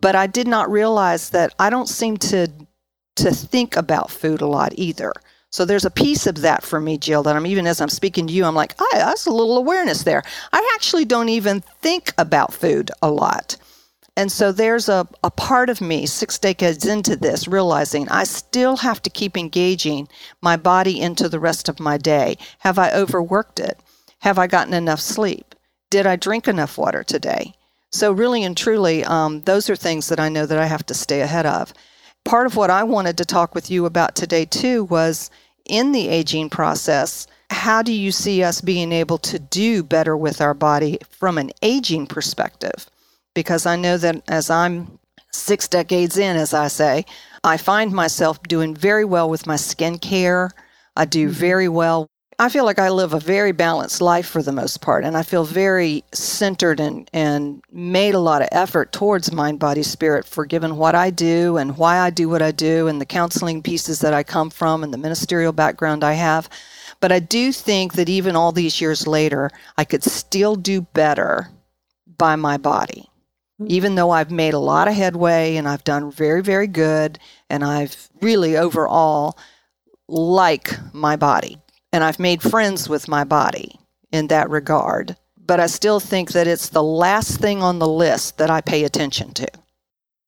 but 0.00 0.16
I 0.16 0.26
did 0.26 0.48
not 0.48 0.70
realize 0.70 1.30
that 1.30 1.54
I 1.58 1.68
don't 1.68 1.88
seem 1.88 2.16
to 2.18 2.48
to 3.16 3.30
think 3.30 3.76
about 3.76 4.10
food 4.10 4.40
a 4.40 4.46
lot 4.46 4.72
either. 4.76 5.12
So 5.50 5.66
there's 5.66 5.84
a 5.84 5.90
piece 5.90 6.26
of 6.26 6.40
that 6.40 6.62
for 6.62 6.80
me, 6.80 6.96
Jill, 6.96 7.22
that 7.24 7.36
I'm 7.36 7.46
even 7.46 7.66
as 7.66 7.80
I'm 7.80 7.90
speaking 7.90 8.26
to 8.26 8.32
you, 8.32 8.44
I'm 8.44 8.54
like, 8.54 8.74
ah, 8.80 8.88
that's 8.94 9.26
a 9.26 9.30
little 9.30 9.58
awareness 9.58 10.04
there. 10.04 10.22
I 10.50 10.72
actually 10.74 11.04
don't 11.04 11.28
even 11.28 11.60
think 11.60 12.14
about 12.16 12.54
food 12.54 12.90
a 13.02 13.10
lot. 13.10 13.56
And 14.16 14.30
so 14.30 14.52
there's 14.52 14.88
a, 14.90 15.08
a 15.24 15.30
part 15.30 15.70
of 15.70 15.80
me 15.80 16.04
six 16.04 16.38
decades 16.38 16.84
into 16.84 17.16
this 17.16 17.48
realizing 17.48 18.08
I 18.10 18.24
still 18.24 18.76
have 18.78 19.00
to 19.02 19.10
keep 19.10 19.38
engaging 19.38 20.08
my 20.42 20.56
body 20.56 21.00
into 21.00 21.28
the 21.28 21.40
rest 21.40 21.68
of 21.68 21.80
my 21.80 21.96
day. 21.96 22.36
Have 22.58 22.78
I 22.78 22.92
overworked 22.92 23.58
it? 23.58 23.80
Have 24.18 24.38
I 24.38 24.46
gotten 24.46 24.74
enough 24.74 25.00
sleep? 25.00 25.54
Did 25.90 26.06
I 26.06 26.16
drink 26.16 26.46
enough 26.46 26.76
water 26.76 27.02
today? 27.02 27.54
So, 27.90 28.12
really 28.12 28.42
and 28.44 28.56
truly, 28.56 29.04
um, 29.04 29.42
those 29.42 29.68
are 29.68 29.76
things 29.76 30.08
that 30.08 30.20
I 30.20 30.28
know 30.28 30.46
that 30.46 30.58
I 30.58 30.66
have 30.66 30.86
to 30.86 30.94
stay 30.94 31.20
ahead 31.20 31.44
of. 31.44 31.74
Part 32.24 32.46
of 32.46 32.56
what 32.56 32.70
I 32.70 32.84
wanted 32.84 33.18
to 33.18 33.24
talk 33.24 33.54
with 33.54 33.70
you 33.70 33.84
about 33.84 34.14
today, 34.14 34.44
too, 34.44 34.84
was 34.84 35.30
in 35.66 35.92
the 35.92 36.08
aging 36.08 36.50
process, 36.50 37.26
how 37.50 37.82
do 37.82 37.92
you 37.92 38.12
see 38.12 38.42
us 38.42 38.60
being 38.60 38.92
able 38.92 39.18
to 39.18 39.38
do 39.38 39.82
better 39.82 40.16
with 40.16 40.40
our 40.40 40.54
body 40.54 40.98
from 41.10 41.36
an 41.36 41.50
aging 41.60 42.06
perspective? 42.06 42.88
Because 43.34 43.66
I 43.66 43.76
know 43.76 43.96
that 43.98 44.22
as 44.28 44.50
I'm 44.50 44.98
six 45.32 45.68
decades 45.68 46.18
in, 46.18 46.36
as 46.36 46.54
I 46.54 46.68
say, 46.68 47.04
I 47.44 47.56
find 47.56 47.92
myself 47.92 48.42
doing 48.44 48.74
very 48.74 49.04
well 49.04 49.28
with 49.28 49.46
my 49.46 49.56
skincare. 49.56 50.50
I 50.96 51.04
do 51.04 51.26
mm-hmm. 51.28 51.34
very 51.34 51.68
well. 51.68 52.06
I 52.38 52.48
feel 52.48 52.64
like 52.64 52.78
I 52.78 52.88
live 52.88 53.12
a 53.12 53.20
very 53.20 53.52
balanced 53.52 54.00
life 54.00 54.26
for 54.26 54.42
the 54.42 54.52
most 54.52 54.80
part, 54.80 55.04
and 55.04 55.16
I 55.16 55.22
feel 55.22 55.44
very 55.44 56.02
centered 56.12 56.80
and, 56.80 57.08
and 57.12 57.62
made 57.70 58.14
a 58.14 58.20
lot 58.20 58.42
of 58.42 58.48
effort 58.50 58.90
towards 58.92 59.32
mind, 59.32 59.60
body, 59.60 59.82
spirit 59.82 60.24
for 60.24 60.44
given 60.44 60.76
what 60.76 60.94
I 60.94 61.10
do 61.10 61.56
and 61.56 61.76
why 61.76 61.98
I 61.98 62.10
do 62.10 62.28
what 62.28 62.42
I 62.42 62.50
do, 62.50 62.88
and 62.88 63.00
the 63.00 63.06
counseling 63.06 63.62
pieces 63.62 64.00
that 64.00 64.14
I 64.14 64.22
come 64.22 64.50
from, 64.50 64.82
and 64.82 64.92
the 64.92 64.98
ministerial 64.98 65.52
background 65.52 66.02
I 66.02 66.14
have. 66.14 66.48
But 67.00 67.12
I 67.12 67.20
do 67.20 67.52
think 67.52 67.94
that 67.94 68.08
even 68.08 68.34
all 68.34 68.50
these 68.50 68.80
years 68.80 69.06
later, 69.06 69.50
I 69.76 69.84
could 69.84 70.02
still 70.02 70.56
do 70.56 70.80
better 70.80 71.48
by 72.16 72.34
my 72.36 72.56
body. 72.56 73.08
Mm-hmm. 73.60 73.66
Even 73.70 73.94
though 73.94 74.10
I've 74.10 74.30
made 74.30 74.54
a 74.54 74.58
lot 74.58 74.88
of 74.88 74.94
headway 74.94 75.56
and 75.56 75.68
I've 75.68 75.84
done 75.84 76.10
very, 76.10 76.42
very 76.42 76.66
good, 76.66 77.18
and 77.50 77.62
I've 77.64 78.08
really 78.20 78.56
overall 78.56 79.38
like 80.08 80.74
my 80.92 81.16
body 81.16 81.58
and 81.92 82.02
I've 82.02 82.18
made 82.18 82.42
friends 82.42 82.88
with 82.88 83.08
my 83.08 83.24
body 83.24 83.78
in 84.10 84.28
that 84.28 84.50
regard. 84.50 85.16
But 85.36 85.60
I 85.60 85.66
still 85.66 86.00
think 86.00 86.32
that 86.32 86.46
it's 86.46 86.68
the 86.68 86.82
last 86.82 87.40
thing 87.40 87.62
on 87.62 87.78
the 87.78 87.88
list 87.88 88.38
that 88.38 88.50
I 88.50 88.60
pay 88.60 88.84
attention 88.84 89.32
to. 89.34 89.48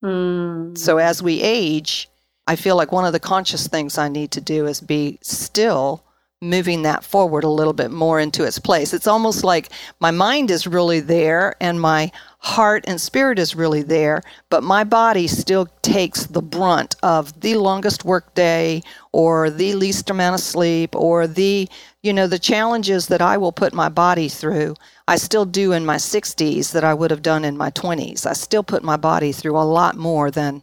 Mm. 0.04 0.76
So 0.76 0.98
as 0.98 1.22
we 1.22 1.40
age, 1.40 2.08
I 2.46 2.56
feel 2.56 2.76
like 2.76 2.92
one 2.92 3.06
of 3.06 3.12
the 3.12 3.20
conscious 3.20 3.66
things 3.68 3.96
I 3.96 4.08
need 4.08 4.32
to 4.32 4.40
do 4.40 4.66
is 4.66 4.80
be 4.80 5.18
still 5.22 6.04
moving 6.40 6.82
that 6.82 7.04
forward 7.04 7.44
a 7.44 7.48
little 7.48 7.72
bit 7.72 7.90
more 7.90 8.20
into 8.20 8.44
its 8.44 8.58
place. 8.58 8.92
It's 8.92 9.06
almost 9.06 9.44
like 9.44 9.70
my 10.00 10.10
mind 10.10 10.50
is 10.50 10.66
really 10.66 11.00
there 11.00 11.54
and 11.60 11.80
my 11.80 12.12
heart 12.40 12.84
and 12.86 13.00
spirit 13.00 13.38
is 13.38 13.56
really 13.56 13.82
there, 13.82 14.22
but 14.50 14.62
my 14.62 14.84
body 14.84 15.26
still 15.26 15.66
takes 15.82 16.26
the 16.26 16.42
brunt 16.42 16.96
of 17.02 17.40
the 17.40 17.54
longest 17.54 18.04
work 18.04 18.34
day 18.34 18.82
or 19.12 19.48
the 19.48 19.74
least 19.74 20.10
amount 20.10 20.34
of 20.34 20.40
sleep 20.40 20.94
or 20.94 21.26
the 21.26 21.68
you 22.02 22.12
know 22.12 22.26
the 22.26 22.38
challenges 22.38 23.06
that 23.06 23.22
I 23.22 23.38
will 23.38 23.52
put 23.52 23.72
my 23.72 23.88
body 23.88 24.28
through. 24.28 24.74
I 25.08 25.16
still 25.16 25.46
do 25.46 25.72
in 25.72 25.86
my 25.86 25.96
60s 25.96 26.72
that 26.72 26.84
I 26.84 26.92
would 26.92 27.10
have 27.10 27.22
done 27.22 27.44
in 27.44 27.56
my 27.56 27.70
20s. 27.70 28.26
I 28.26 28.34
still 28.34 28.62
put 28.62 28.82
my 28.82 28.98
body 28.98 29.32
through 29.32 29.56
a 29.56 29.64
lot 29.64 29.96
more 29.96 30.30
than 30.30 30.62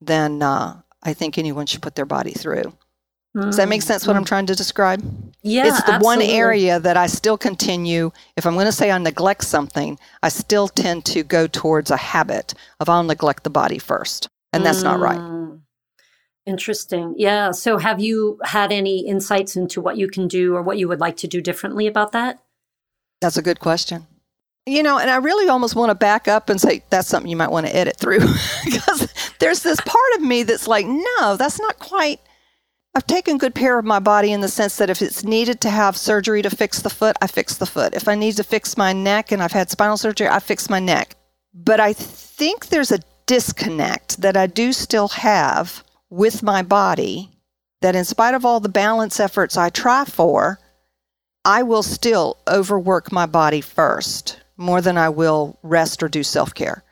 than 0.00 0.42
uh, 0.42 0.82
I 1.02 1.14
think 1.14 1.38
anyone 1.38 1.66
should 1.66 1.82
put 1.82 1.94
their 1.94 2.06
body 2.06 2.32
through. 2.32 2.74
Does 3.34 3.56
that 3.56 3.68
make 3.68 3.80
sense 3.80 4.06
what 4.06 4.14
I'm 4.14 4.24
mm. 4.24 4.28
trying 4.28 4.46
to 4.46 4.54
describe? 4.54 5.02
Yeah. 5.42 5.66
It's 5.66 5.82
the 5.84 5.94
absolutely. 5.94 6.26
one 6.26 6.34
area 6.34 6.78
that 6.78 6.98
I 6.98 7.06
still 7.06 7.38
continue. 7.38 8.10
If 8.36 8.46
I'm 8.46 8.54
going 8.54 8.66
to 8.66 8.72
say 8.72 8.90
I 8.90 8.98
neglect 8.98 9.44
something, 9.44 9.98
I 10.22 10.28
still 10.28 10.68
tend 10.68 11.06
to 11.06 11.22
go 11.22 11.46
towards 11.46 11.90
a 11.90 11.96
habit 11.96 12.52
of 12.78 12.90
I'll 12.90 13.02
neglect 13.02 13.44
the 13.44 13.50
body 13.50 13.78
first. 13.78 14.28
And 14.52 14.66
that's 14.66 14.80
mm. 14.80 14.84
not 14.84 15.00
right. 15.00 15.18
Mm. 15.18 15.60
Interesting. 16.44 17.14
Yeah. 17.16 17.52
So 17.52 17.78
have 17.78 18.00
you 18.00 18.38
had 18.44 18.70
any 18.70 19.06
insights 19.06 19.56
into 19.56 19.80
what 19.80 19.96
you 19.96 20.08
can 20.08 20.28
do 20.28 20.54
or 20.54 20.62
what 20.62 20.76
you 20.76 20.86
would 20.88 21.00
like 21.00 21.16
to 21.18 21.26
do 21.26 21.40
differently 21.40 21.86
about 21.86 22.12
that? 22.12 22.42
That's 23.22 23.38
a 23.38 23.42
good 23.42 23.60
question. 23.60 24.06
You 24.66 24.82
know, 24.82 24.98
and 24.98 25.08
I 25.08 25.16
really 25.16 25.48
almost 25.48 25.74
want 25.74 25.90
to 25.90 25.94
back 25.94 26.28
up 26.28 26.50
and 26.50 26.60
say 26.60 26.84
that's 26.90 27.08
something 27.08 27.30
you 27.30 27.36
might 27.36 27.50
want 27.50 27.66
to 27.66 27.74
edit 27.74 27.96
through 27.96 28.20
because 28.64 29.12
there's 29.38 29.62
this 29.62 29.80
part 29.80 30.14
of 30.16 30.22
me 30.22 30.42
that's 30.42 30.68
like, 30.68 30.86
no, 30.86 31.36
that's 31.36 31.58
not 31.60 31.78
quite 31.78 32.20
I've 32.94 33.06
taken 33.06 33.38
good 33.38 33.54
care 33.54 33.78
of 33.78 33.86
my 33.86 34.00
body 34.00 34.32
in 34.32 34.42
the 34.42 34.48
sense 34.48 34.76
that 34.76 34.90
if 34.90 35.00
it's 35.00 35.24
needed 35.24 35.62
to 35.62 35.70
have 35.70 35.96
surgery 35.96 36.42
to 36.42 36.50
fix 36.50 36.82
the 36.82 36.90
foot, 36.90 37.16
I 37.22 37.26
fix 37.26 37.56
the 37.56 37.66
foot. 37.66 37.94
If 37.94 38.06
I 38.06 38.14
need 38.14 38.36
to 38.36 38.44
fix 38.44 38.76
my 38.76 38.92
neck 38.92 39.32
and 39.32 39.42
I've 39.42 39.52
had 39.52 39.70
spinal 39.70 39.96
surgery, 39.96 40.28
I 40.28 40.40
fix 40.40 40.68
my 40.68 40.78
neck. 40.78 41.16
But 41.54 41.80
I 41.80 41.94
think 41.94 42.66
there's 42.66 42.92
a 42.92 43.00
disconnect 43.26 44.20
that 44.20 44.36
I 44.36 44.46
do 44.46 44.74
still 44.74 45.08
have 45.08 45.82
with 46.10 46.42
my 46.42 46.62
body 46.62 47.30
that, 47.80 47.96
in 47.96 48.04
spite 48.04 48.34
of 48.34 48.44
all 48.44 48.60
the 48.60 48.68
balance 48.68 49.18
efforts 49.18 49.56
I 49.56 49.70
try 49.70 50.04
for, 50.04 50.58
I 51.46 51.62
will 51.62 51.82
still 51.82 52.36
overwork 52.46 53.10
my 53.10 53.24
body 53.24 53.62
first 53.62 54.38
more 54.58 54.82
than 54.82 54.98
I 54.98 55.08
will 55.08 55.58
rest 55.62 56.02
or 56.02 56.08
do 56.08 56.22
self 56.22 56.52
care. 56.52 56.84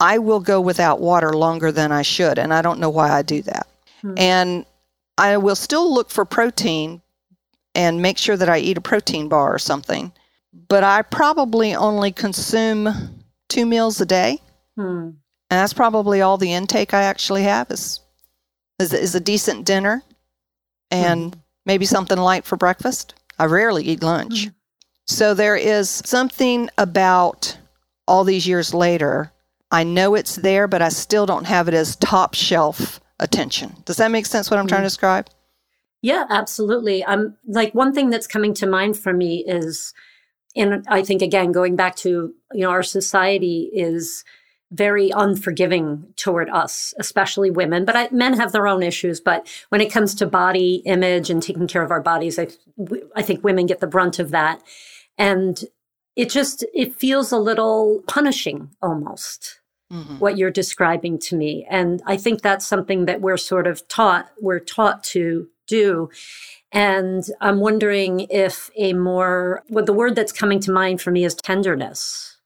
I 0.00 0.18
will 0.18 0.40
go 0.40 0.60
without 0.60 1.00
water 1.00 1.32
longer 1.32 1.72
than 1.72 1.92
I 1.92 2.02
should, 2.02 2.38
and 2.38 2.52
I 2.52 2.60
don't 2.60 2.78
know 2.78 2.90
why 2.90 3.10
I 3.10 3.22
do 3.22 3.40
that. 3.42 3.66
Hmm. 4.02 4.14
And 4.18 4.66
I 5.18 5.36
will 5.36 5.56
still 5.56 5.92
look 5.92 6.10
for 6.10 6.24
protein 6.24 7.02
and 7.74 8.02
make 8.02 8.18
sure 8.18 8.36
that 8.36 8.48
I 8.48 8.58
eat 8.58 8.78
a 8.78 8.82
protein 8.82 9.28
bar 9.28 9.54
or 9.54 9.58
something, 9.58 10.12
but 10.68 10.84
I 10.84 11.02
probably 11.02 11.74
only 11.74 12.12
consume 12.12 12.88
two 13.48 13.66
meals 13.66 14.00
a 14.00 14.06
day. 14.06 14.40
Hmm. 14.76 15.10
And 15.48 15.60
that's 15.60 15.72
probably 15.72 16.20
all 16.22 16.38
the 16.38 16.52
intake 16.52 16.92
I 16.92 17.02
actually 17.02 17.44
have 17.44 17.70
is 17.70 18.00
is, 18.78 18.92
is 18.92 19.14
a 19.14 19.20
decent 19.20 19.64
dinner 19.64 20.02
and 20.90 21.34
hmm. 21.34 21.40
maybe 21.64 21.86
something 21.86 22.18
light 22.18 22.44
for 22.44 22.56
breakfast. 22.56 23.14
I 23.38 23.46
rarely 23.46 23.84
eat 23.84 24.02
lunch. 24.02 24.44
Hmm. 24.44 24.50
So 25.06 25.34
there 25.34 25.56
is 25.56 25.88
something 25.88 26.68
about 26.78 27.56
all 28.08 28.24
these 28.24 28.46
years 28.46 28.74
later. 28.74 29.32
I 29.70 29.84
know 29.84 30.14
it's 30.14 30.36
there, 30.36 30.66
but 30.66 30.82
I 30.82 30.88
still 30.88 31.26
don't 31.26 31.46
have 31.46 31.68
it 31.68 31.74
as 31.74 31.96
top 31.96 32.34
shelf 32.34 33.00
attention. 33.20 33.76
Does 33.84 33.96
that 33.96 34.10
make 34.10 34.26
sense 34.26 34.50
what 34.50 34.58
I'm 34.58 34.66
mm 34.66 34.68
trying 34.68 34.80
to 34.80 34.86
mm-hmm. 34.86 34.88
describe? 34.88 35.30
Yeah, 36.02 36.24
absolutely. 36.30 37.04
I'm 37.04 37.36
like 37.46 37.74
one 37.74 37.92
thing 37.92 38.10
that's 38.10 38.26
coming 38.26 38.54
to 38.54 38.66
mind 38.66 38.98
for 38.98 39.12
me 39.12 39.44
is 39.46 39.94
and 40.54 40.84
I 40.88 41.02
think 41.02 41.22
again 41.22 41.52
going 41.52 41.76
back 41.76 41.96
to 41.96 42.34
you 42.52 42.60
know 42.60 42.70
our 42.70 42.82
society 42.82 43.70
is 43.72 44.24
very 44.72 45.10
unforgiving 45.10 46.12
toward 46.16 46.50
us, 46.50 46.92
especially 46.98 47.50
women. 47.50 47.84
But 47.84 47.96
I, 47.96 48.08
men 48.10 48.34
have 48.34 48.52
their 48.52 48.66
own 48.66 48.82
issues. 48.82 49.20
But 49.20 49.48
when 49.68 49.80
it 49.80 49.92
comes 49.92 50.14
to 50.16 50.26
body 50.26 50.82
image 50.86 51.30
and 51.30 51.42
taking 51.42 51.68
care 51.68 51.82
of 51.82 51.90
our 51.90 52.02
bodies, 52.02 52.38
I, 52.38 52.48
I 53.14 53.22
think 53.22 53.44
women 53.44 53.66
get 53.66 53.80
the 53.80 53.86
brunt 53.86 54.18
of 54.18 54.30
that. 54.32 54.60
And 55.16 55.62
it 56.16 56.30
just, 56.30 56.64
it 56.74 56.94
feels 56.94 57.30
a 57.30 57.38
little 57.38 58.02
punishing 58.08 58.70
almost 58.82 59.60
mm-hmm. 59.92 60.18
what 60.18 60.36
you're 60.36 60.50
describing 60.50 61.18
to 61.18 61.36
me. 61.36 61.66
And 61.68 62.02
I 62.06 62.16
think 62.16 62.42
that's 62.42 62.66
something 62.66 63.06
that 63.06 63.20
we're 63.20 63.36
sort 63.36 63.66
of 63.66 63.86
taught, 63.88 64.30
we're 64.40 64.60
taught 64.60 65.04
to 65.04 65.48
do. 65.66 66.10
And 66.72 67.24
I'm 67.40 67.60
wondering 67.60 68.26
if 68.30 68.70
a 68.76 68.92
more, 68.92 69.62
what 69.68 69.74
well, 69.74 69.84
the 69.84 69.92
word 69.92 70.14
that's 70.14 70.32
coming 70.32 70.60
to 70.60 70.72
mind 70.72 71.00
for 71.00 71.10
me 71.10 71.24
is 71.24 71.34
tenderness. 71.34 72.38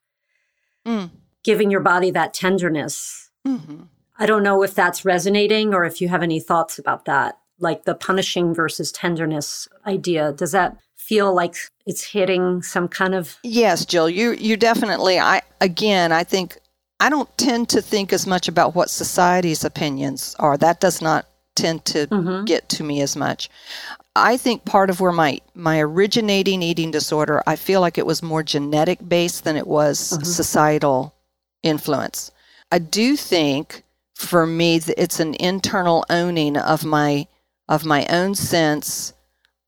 Mm. 0.86 1.10
Giving 1.42 1.70
your 1.70 1.80
body 1.80 2.10
that 2.10 2.34
tenderness. 2.34 3.30
Mm-hmm. 3.46 3.82
I 4.18 4.26
don't 4.26 4.42
know 4.42 4.62
if 4.62 4.74
that's 4.74 5.04
resonating 5.04 5.72
or 5.72 5.84
if 5.84 6.00
you 6.00 6.08
have 6.08 6.22
any 6.22 6.40
thoughts 6.40 6.78
about 6.78 7.06
that, 7.06 7.38
like 7.58 7.84
the 7.84 7.94
punishing 7.94 8.54
versus 8.54 8.92
tenderness 8.92 9.66
idea. 9.86 10.32
Does 10.32 10.52
that 10.52 10.76
feel 10.94 11.34
like 11.34 11.56
it's 11.86 12.04
hitting 12.04 12.62
some 12.62 12.86
kind 12.86 13.14
of 13.14 13.38
Yes, 13.42 13.86
Jill, 13.86 14.10
you 14.10 14.32
you 14.32 14.56
definitely 14.58 15.18
I 15.18 15.40
again, 15.60 16.12
I 16.12 16.22
think 16.22 16.58
I 17.00 17.08
don't 17.08 17.36
tend 17.38 17.70
to 17.70 17.80
think 17.80 18.12
as 18.12 18.26
much 18.26 18.46
about 18.46 18.74
what 18.74 18.90
society's 18.90 19.64
opinions 19.64 20.36
are. 20.38 20.58
That 20.58 20.80
does 20.80 21.00
not 21.00 21.26
tend 21.56 21.84
to 21.86 22.06
mm-hmm. 22.06 22.44
get 22.44 22.68
to 22.68 22.84
me 22.84 23.00
as 23.00 23.16
much. 23.16 23.48
I 24.14 24.36
think 24.36 24.64
part 24.64 24.90
of 24.90 25.00
where 25.00 25.12
my 25.12 25.40
my 25.54 25.80
originating 25.80 26.62
eating 26.62 26.90
disorder, 26.90 27.42
I 27.46 27.56
feel 27.56 27.80
like 27.80 27.96
it 27.96 28.06
was 28.06 28.22
more 28.22 28.42
genetic 28.42 28.98
based 29.06 29.44
than 29.44 29.56
it 29.56 29.66
was 29.66 29.98
mm-hmm. 29.98 30.24
societal 30.24 31.14
influence. 31.62 32.30
I 32.70 32.78
do 32.78 33.16
think 33.16 33.82
for 34.14 34.46
me 34.46 34.76
it's 34.76 35.20
an 35.20 35.34
internal 35.40 36.04
owning 36.10 36.56
of 36.58 36.84
my 36.84 37.26
of 37.68 37.86
my 37.86 38.04
own 38.06 38.34
sense 38.34 39.14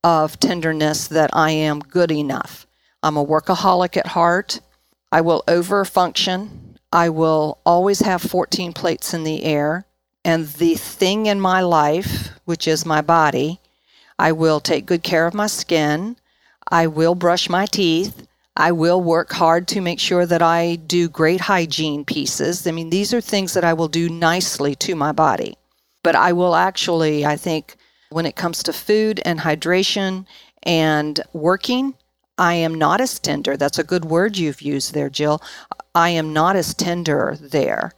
of 0.05 0.39
tenderness 0.39 1.09
that 1.09 1.31
I 1.33 1.53
am 1.53 1.81
good 1.81 2.11
enough. 2.11 2.67
I'm 3.03 3.17
a 3.17 3.25
workaholic 3.25 3.97
at 3.97 4.09
heart. 4.09 4.61
I 5.11 5.21
will 5.21 5.45
over 5.47 5.85
function 5.85 6.62
I 6.93 7.09
will 7.09 7.59
always 7.65 8.01
have 8.01 8.21
14 8.21 8.73
plates 8.75 9.15
in 9.15 9.25
the 9.25 9.45
air. 9.45 9.87
And 10.25 10.47
the 10.47 10.75
thing 10.75 11.27
in 11.27 11.41
my 11.41 11.63
life, 11.63 12.31
which 12.45 12.69
is 12.69 12.87
my 12.87 13.01
body, 13.01 13.61
I 14.19 14.33
will 14.33 14.61
take 14.61 14.87
good 14.87 15.03
care 15.03 15.27
of 15.27 15.35
my 15.35 15.47
skin. 15.47 16.17
I 16.69 16.87
will 16.87 17.15
brush 17.15 17.49
my 17.49 17.67
teeth. 17.67 18.27
I 18.57 18.73
will 18.73 19.01
work 19.01 19.33
hard 19.33 19.67
to 19.69 19.81
make 19.81 19.99
sure 19.99 20.27
that 20.27 20.43
I 20.43 20.77
do 20.77 21.09
great 21.09 21.41
hygiene 21.41 22.05
pieces. 22.05 22.67
I 22.67 22.71
mean, 22.71 22.91
these 22.91 23.15
are 23.15 23.21
things 23.21 23.55
that 23.55 23.65
I 23.65 23.73
will 23.73 23.89
do 23.89 24.11
nicely 24.11 24.75
to 24.77 24.95
my 24.95 25.11
body. 25.11 25.57
But 26.03 26.15
I 26.15 26.33
will 26.33 26.55
actually, 26.55 27.25
I 27.25 27.37
think, 27.37 27.77
when 28.11 28.27
it 28.27 28.37
comes 28.37 28.63
to 28.65 28.73
food 28.73 29.23
and 29.25 29.41
hydration 29.41 30.27
and 30.63 31.19
working, 31.33 31.95
I 32.39 32.55
am 32.55 32.75
not 32.75 33.01
as 33.01 33.19
tender. 33.19 33.57
That's 33.57 33.79
a 33.79 33.85
good 33.85 34.07
word 34.07 34.37
you've 34.37 34.63
used 34.63 34.95
there, 34.95 35.11
Jill. 35.11 35.43
I 35.95 36.11
am 36.11 36.33
not 36.33 36.57
as 36.57 36.75
tender 36.75 37.37
there. 37.41 37.93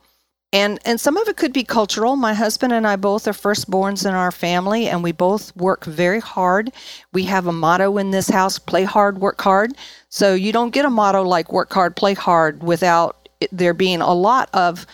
And 0.53 0.79
and 0.85 1.00
some 1.00 1.17
of 1.17 1.29
it 1.29 1.37
could 1.37 1.53
be 1.53 1.64
cultural. 1.64 2.14
My 2.14 2.33
husband 2.33 2.73
and 2.73 2.87
I 2.87 2.95
both 2.95 3.26
are 3.26 3.33
firstborns 3.33 4.07
in 4.07 4.14
our 4.14 4.31
family 4.31 4.87
and 4.88 5.03
we 5.03 5.11
both 5.11 5.55
work 5.57 5.85
very 5.85 6.21
hard. 6.21 6.71
We 7.12 7.25
have 7.25 7.49
a 7.49 7.53
motto 7.53 7.99
in 7.99 8.12
this 8.12 8.29
house, 8.29 8.59
play 8.59 8.85
hard, 8.85 9.19
work 9.19 9.41
hard. 9.41 9.73
So 10.11 10.35
you 10.35 10.53
don't 10.53 10.73
get 10.73 10.85
a 10.85 10.91
motto 10.91 11.23
like 11.23 11.53
work 11.53 11.73
hard, 11.73 11.97
play 11.97 12.14
hard 12.14 12.62
without 12.62 13.29
there 13.50 13.75
being 13.75 14.00
a 14.00 14.14
lot 14.14 14.49
of 14.55 14.87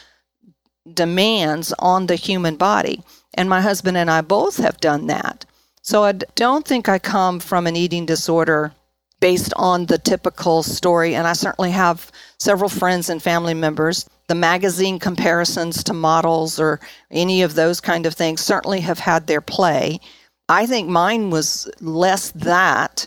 demands 0.95 1.75
on 1.79 2.07
the 2.07 2.17
human 2.17 2.57
body. 2.57 3.03
And 3.35 3.49
my 3.49 3.61
husband 3.61 3.99
and 3.99 4.11
I 4.11 4.23
both 4.23 4.57
have 4.57 4.79
done 4.81 5.09
that. 5.09 5.45
So 5.83 6.05
I 6.05 6.13
don't 6.13 6.67
think 6.67 6.89
I 6.89 6.99
come 6.99 7.39
from 7.39 7.67
an 7.67 7.77
eating 7.77 8.07
disorder 8.07 8.73
based 9.21 9.53
on 9.57 9.87
the 9.87 9.99
typical 9.99 10.63
story. 10.63 11.15
And 11.15 11.27
I 11.27 11.35
certainly 11.35 11.71
have 11.71 12.11
several 12.39 12.71
friends 12.71 13.09
and 13.11 13.23
family 13.23 13.55
members. 13.55 14.09
The 14.29 14.35
magazine 14.35 14.99
comparisons 14.99 15.85
to 15.85 15.93
models 15.93 16.59
or 16.59 16.81
any 17.11 17.43
of 17.43 17.55
those 17.55 17.81
kind 17.81 18.07
of 18.07 18.15
things 18.15 18.41
certainly 18.41 18.81
have 18.81 18.99
had 18.99 19.27
their 19.27 19.41
play. 19.41 20.01
I 20.49 20.67
think 20.67 20.89
mine 20.89 21.31
was 21.31 21.71
less 21.81 22.31
that 22.33 23.07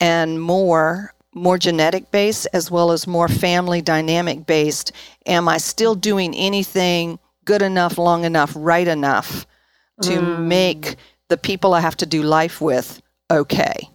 and 0.00 0.40
more 0.40 1.14
more 1.32 1.58
genetic 1.58 2.10
based 2.10 2.48
as 2.52 2.70
well 2.70 2.90
as 2.90 3.06
more 3.06 3.28
family 3.28 3.80
dynamic 3.80 4.46
based. 4.46 4.90
Am 5.26 5.48
I 5.48 5.58
still 5.58 5.94
doing 5.94 6.34
anything 6.34 7.20
good 7.44 7.62
enough, 7.62 7.98
long 7.98 8.24
enough, 8.24 8.52
right 8.56 8.88
enough 8.88 9.46
to 10.02 10.18
mm. 10.18 10.40
make 10.40 10.96
the 11.28 11.36
people 11.36 11.72
I 11.72 11.80
have 11.80 11.96
to 11.98 12.06
do 12.06 12.22
life 12.22 12.60
with 12.60 13.00
okay? 13.30 13.88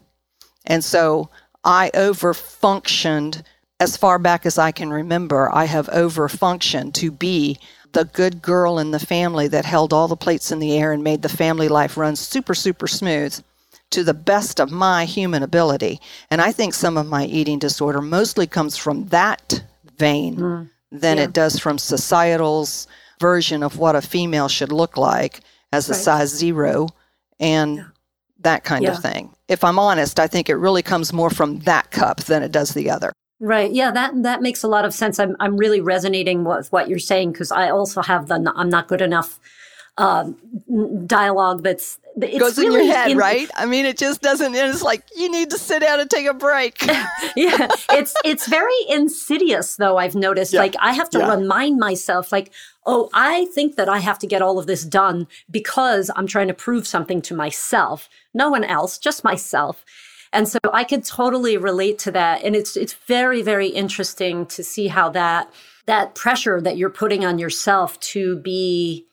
And 0.65 0.83
so 0.83 1.29
I 1.65 1.89
overfunctioned 1.93 3.43
as 3.79 3.97
far 3.97 4.19
back 4.19 4.45
as 4.45 4.57
I 4.57 4.71
can 4.71 4.91
remember. 4.91 5.53
I 5.53 5.65
have 5.65 5.87
overfunctioned 5.87 6.93
to 6.93 7.11
be 7.11 7.59
the 7.91 8.05
good 8.05 8.41
girl 8.41 8.77
in 8.77 8.91
the 8.91 8.99
family 8.99 9.47
that 9.47 9.65
held 9.65 9.91
all 9.91 10.07
the 10.07 10.15
plates 10.15 10.51
in 10.51 10.59
the 10.59 10.77
air 10.77 10.91
and 10.91 11.03
made 11.03 11.21
the 11.21 11.29
family 11.29 11.67
life 11.67 11.97
run 11.97 12.15
super, 12.15 12.53
super 12.53 12.87
smooth 12.87 13.41
to 13.91 14.03
the 14.03 14.13
best 14.13 14.59
of 14.59 14.71
my 14.71 15.05
human 15.05 15.43
ability. 15.43 15.99
And 16.29 16.41
I 16.41 16.51
think 16.51 16.73
some 16.73 16.97
of 16.97 17.07
my 17.07 17.25
eating 17.25 17.59
disorder 17.59 18.01
mostly 18.01 18.47
comes 18.47 18.77
from 18.77 19.05
that 19.07 19.63
vein 19.97 20.35
mm, 20.35 20.69
than 20.91 21.17
yeah. 21.17 21.23
it 21.23 21.33
does 21.33 21.57
from 21.57 21.77
societal's 21.77 22.87
version 23.19 23.63
of 23.63 23.77
what 23.77 23.95
a 23.95 24.01
female 24.01 24.49
should 24.49 24.71
look 24.71 24.97
like 24.97 25.39
as 25.71 25.89
a 25.89 25.93
size 25.93 26.29
zero 26.29 26.89
and 27.39 27.77
yeah. 27.77 27.85
That 28.45 28.63
kind 28.63 28.83
yeah. 28.83 28.93
of 28.93 29.01
thing 29.01 29.35
if 29.47 29.63
I'm 29.63 29.77
honest, 29.77 30.19
I 30.19 30.27
think 30.27 30.49
it 30.49 30.55
really 30.55 30.81
comes 30.81 31.13
more 31.13 31.29
from 31.29 31.59
that 31.59 31.91
cup 31.91 32.21
than 32.21 32.43
it 32.43 32.51
does 32.51 32.73
the 32.73 32.89
other. 32.89 33.13
Right. 33.39 33.71
Yeah, 33.71 33.91
that 33.91 34.23
that 34.23 34.41
makes 34.41 34.63
a 34.63 34.67
lot 34.67 34.85
of 34.85 34.93
sense. 34.93 35.19
I'm 35.19 35.35
I'm 35.39 35.57
really 35.57 35.81
resonating 35.81 36.45
with 36.45 36.71
what 36.71 36.87
you're 36.87 36.99
saying 36.99 37.33
because 37.33 37.51
I 37.51 37.69
also 37.69 38.01
have 38.01 38.27
the 38.27 38.51
I'm 38.55 38.69
not 38.69 38.87
good 38.87 39.01
enough 39.01 39.39
um, 39.97 40.37
dialogue 41.05 41.63
that's 41.63 41.99
it 42.21 42.39
goes 42.39 42.57
really 42.57 42.81
in 42.81 42.85
your 42.85 42.95
head, 42.95 43.11
in, 43.11 43.17
right? 43.17 43.49
I 43.55 43.65
mean, 43.65 43.85
it 43.85 43.97
just 43.97 44.21
doesn't. 44.21 44.55
It's 44.55 44.81
like 44.81 45.03
you 45.15 45.29
need 45.29 45.49
to 45.49 45.57
sit 45.57 45.81
down 45.81 45.99
and 45.99 46.09
take 46.09 46.27
a 46.27 46.33
break. 46.33 46.85
yeah, 47.35 47.67
it's 47.91 48.15
it's 48.23 48.47
very 48.47 48.73
insidious, 48.89 49.75
though. 49.75 49.97
I've 49.97 50.15
noticed. 50.15 50.53
Yeah. 50.53 50.61
Like 50.61 50.75
I 50.79 50.93
have 50.93 51.09
to 51.11 51.19
yeah. 51.19 51.35
remind 51.35 51.77
myself, 51.77 52.31
like, 52.31 52.51
oh, 52.85 53.09
I 53.13 53.45
think 53.53 53.75
that 53.75 53.89
I 53.89 53.99
have 53.99 54.19
to 54.19 54.27
get 54.27 54.41
all 54.41 54.59
of 54.59 54.67
this 54.67 54.83
done 54.85 55.27
because 55.51 56.09
I'm 56.15 56.27
trying 56.27 56.47
to 56.47 56.53
prove 56.53 56.87
something 56.87 57.21
to 57.23 57.35
myself, 57.35 58.09
no 58.33 58.49
one 58.49 58.63
else, 58.63 58.97
just 58.97 59.23
myself. 59.23 59.83
And 60.31 60.47
so 60.47 60.59
I 60.73 60.83
could 60.83 61.05
totally 61.05 61.57
relate 61.57 61.97
to 61.99 62.11
that. 62.11 62.43
And 62.43 62.55
it's 62.55 62.77
it's 62.77 62.93
very 62.93 63.41
very 63.41 63.67
interesting 63.67 64.45
to 64.47 64.63
see 64.63 64.87
how 64.87 65.09
that 65.09 65.51
that 65.85 66.15
pressure 66.15 66.61
that 66.61 66.77
you're 66.77 66.89
putting 66.89 67.25
on 67.25 67.39
yourself 67.39 67.99
to 67.99 68.37
be 68.37 69.07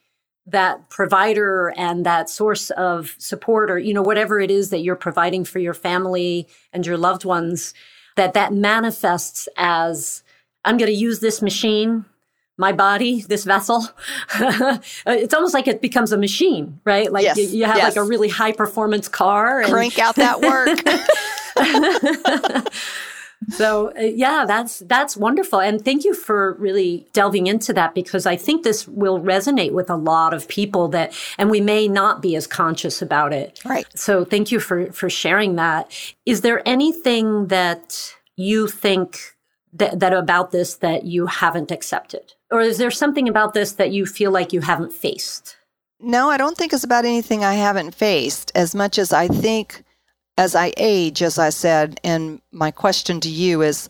that 0.46 0.88
provider 0.88 1.72
and 1.76 2.04
that 2.04 2.28
source 2.28 2.70
of 2.70 3.14
support 3.18 3.70
or 3.70 3.78
you 3.78 3.94
know 3.94 4.02
whatever 4.02 4.40
it 4.40 4.50
is 4.50 4.70
that 4.70 4.80
you're 4.80 4.96
providing 4.96 5.44
for 5.44 5.58
your 5.58 5.74
family 5.74 6.48
and 6.72 6.84
your 6.84 6.96
loved 6.96 7.24
ones 7.24 7.74
that 8.16 8.34
that 8.34 8.52
manifests 8.52 9.48
as 9.56 10.24
i'm 10.64 10.76
going 10.76 10.90
to 10.90 10.96
use 10.96 11.20
this 11.20 11.40
machine 11.42 12.04
my 12.58 12.72
body 12.72 13.22
this 13.22 13.44
vessel. 13.44 13.88
Uh, 14.34 14.78
it's 15.06 15.34
almost 15.34 15.54
like 15.54 15.66
it 15.68 15.80
becomes 15.80 16.12
a 16.12 16.16
machine 16.16 16.80
right? 16.84 17.12
Like 17.12 17.24
yes, 17.24 17.36
you, 17.36 17.44
you 17.44 17.64
have 17.64 17.76
yes. 17.76 17.96
like 17.96 18.04
a 18.04 18.08
really 18.08 18.28
high 18.28 18.52
performance 18.52 19.08
car 19.08 19.60
and 19.60 19.70
crank 19.70 19.98
out 19.98 20.16
that 20.16 20.40
work 20.40 20.78
so 23.50 23.92
uh, 23.96 24.00
yeah 24.00 24.44
that's 24.46 24.80
that's 24.80 25.16
wonderful. 25.16 25.60
And 25.60 25.84
thank 25.84 26.04
you 26.04 26.14
for 26.14 26.54
really 26.54 27.06
delving 27.12 27.46
into 27.46 27.72
that 27.72 27.94
because 27.94 28.26
i 28.26 28.36
think 28.36 28.62
this 28.62 28.86
will 28.86 29.20
resonate 29.20 29.72
with 29.72 29.90
a 29.90 29.96
lot 29.96 30.34
of 30.34 30.48
people 30.48 30.88
that 30.88 31.14
and 31.38 31.50
we 31.50 31.60
may 31.60 31.88
not 31.88 32.22
be 32.22 32.36
as 32.36 32.46
conscious 32.46 33.02
about 33.02 33.32
it. 33.32 33.60
Right. 33.64 33.86
So 33.94 34.24
thank 34.24 34.52
you 34.52 34.60
for 34.60 34.92
for 34.92 35.10
sharing 35.10 35.56
that. 35.56 35.90
Is 36.26 36.40
there 36.42 36.66
anything 36.66 37.48
that 37.48 38.14
you 38.36 38.68
think 38.68 39.36
that, 39.72 40.00
that 40.00 40.12
about 40.12 40.50
this 40.50 40.76
that 40.76 41.04
you 41.04 41.26
haven't 41.26 41.70
accepted? 41.70 42.34
Or 42.50 42.60
is 42.60 42.78
there 42.78 42.90
something 42.90 43.28
about 43.28 43.54
this 43.54 43.72
that 43.72 43.90
you 43.92 44.04
feel 44.06 44.30
like 44.30 44.52
you 44.52 44.60
haven't 44.60 44.92
faced? 44.92 45.56
No 46.04 46.30
i 46.30 46.36
don't 46.36 46.58
think 46.58 46.72
it's 46.72 46.82
about 46.82 47.04
anything 47.04 47.44
i 47.44 47.54
haven't 47.54 47.94
faced 47.94 48.50
as 48.56 48.74
much 48.74 48.98
as 48.98 49.12
i 49.12 49.28
think 49.28 49.84
as 50.38 50.54
I 50.54 50.72
age, 50.76 51.22
as 51.22 51.38
I 51.38 51.50
said, 51.50 52.00
and 52.02 52.40
my 52.52 52.70
question 52.70 53.20
to 53.20 53.28
you 53.28 53.62
is 53.62 53.88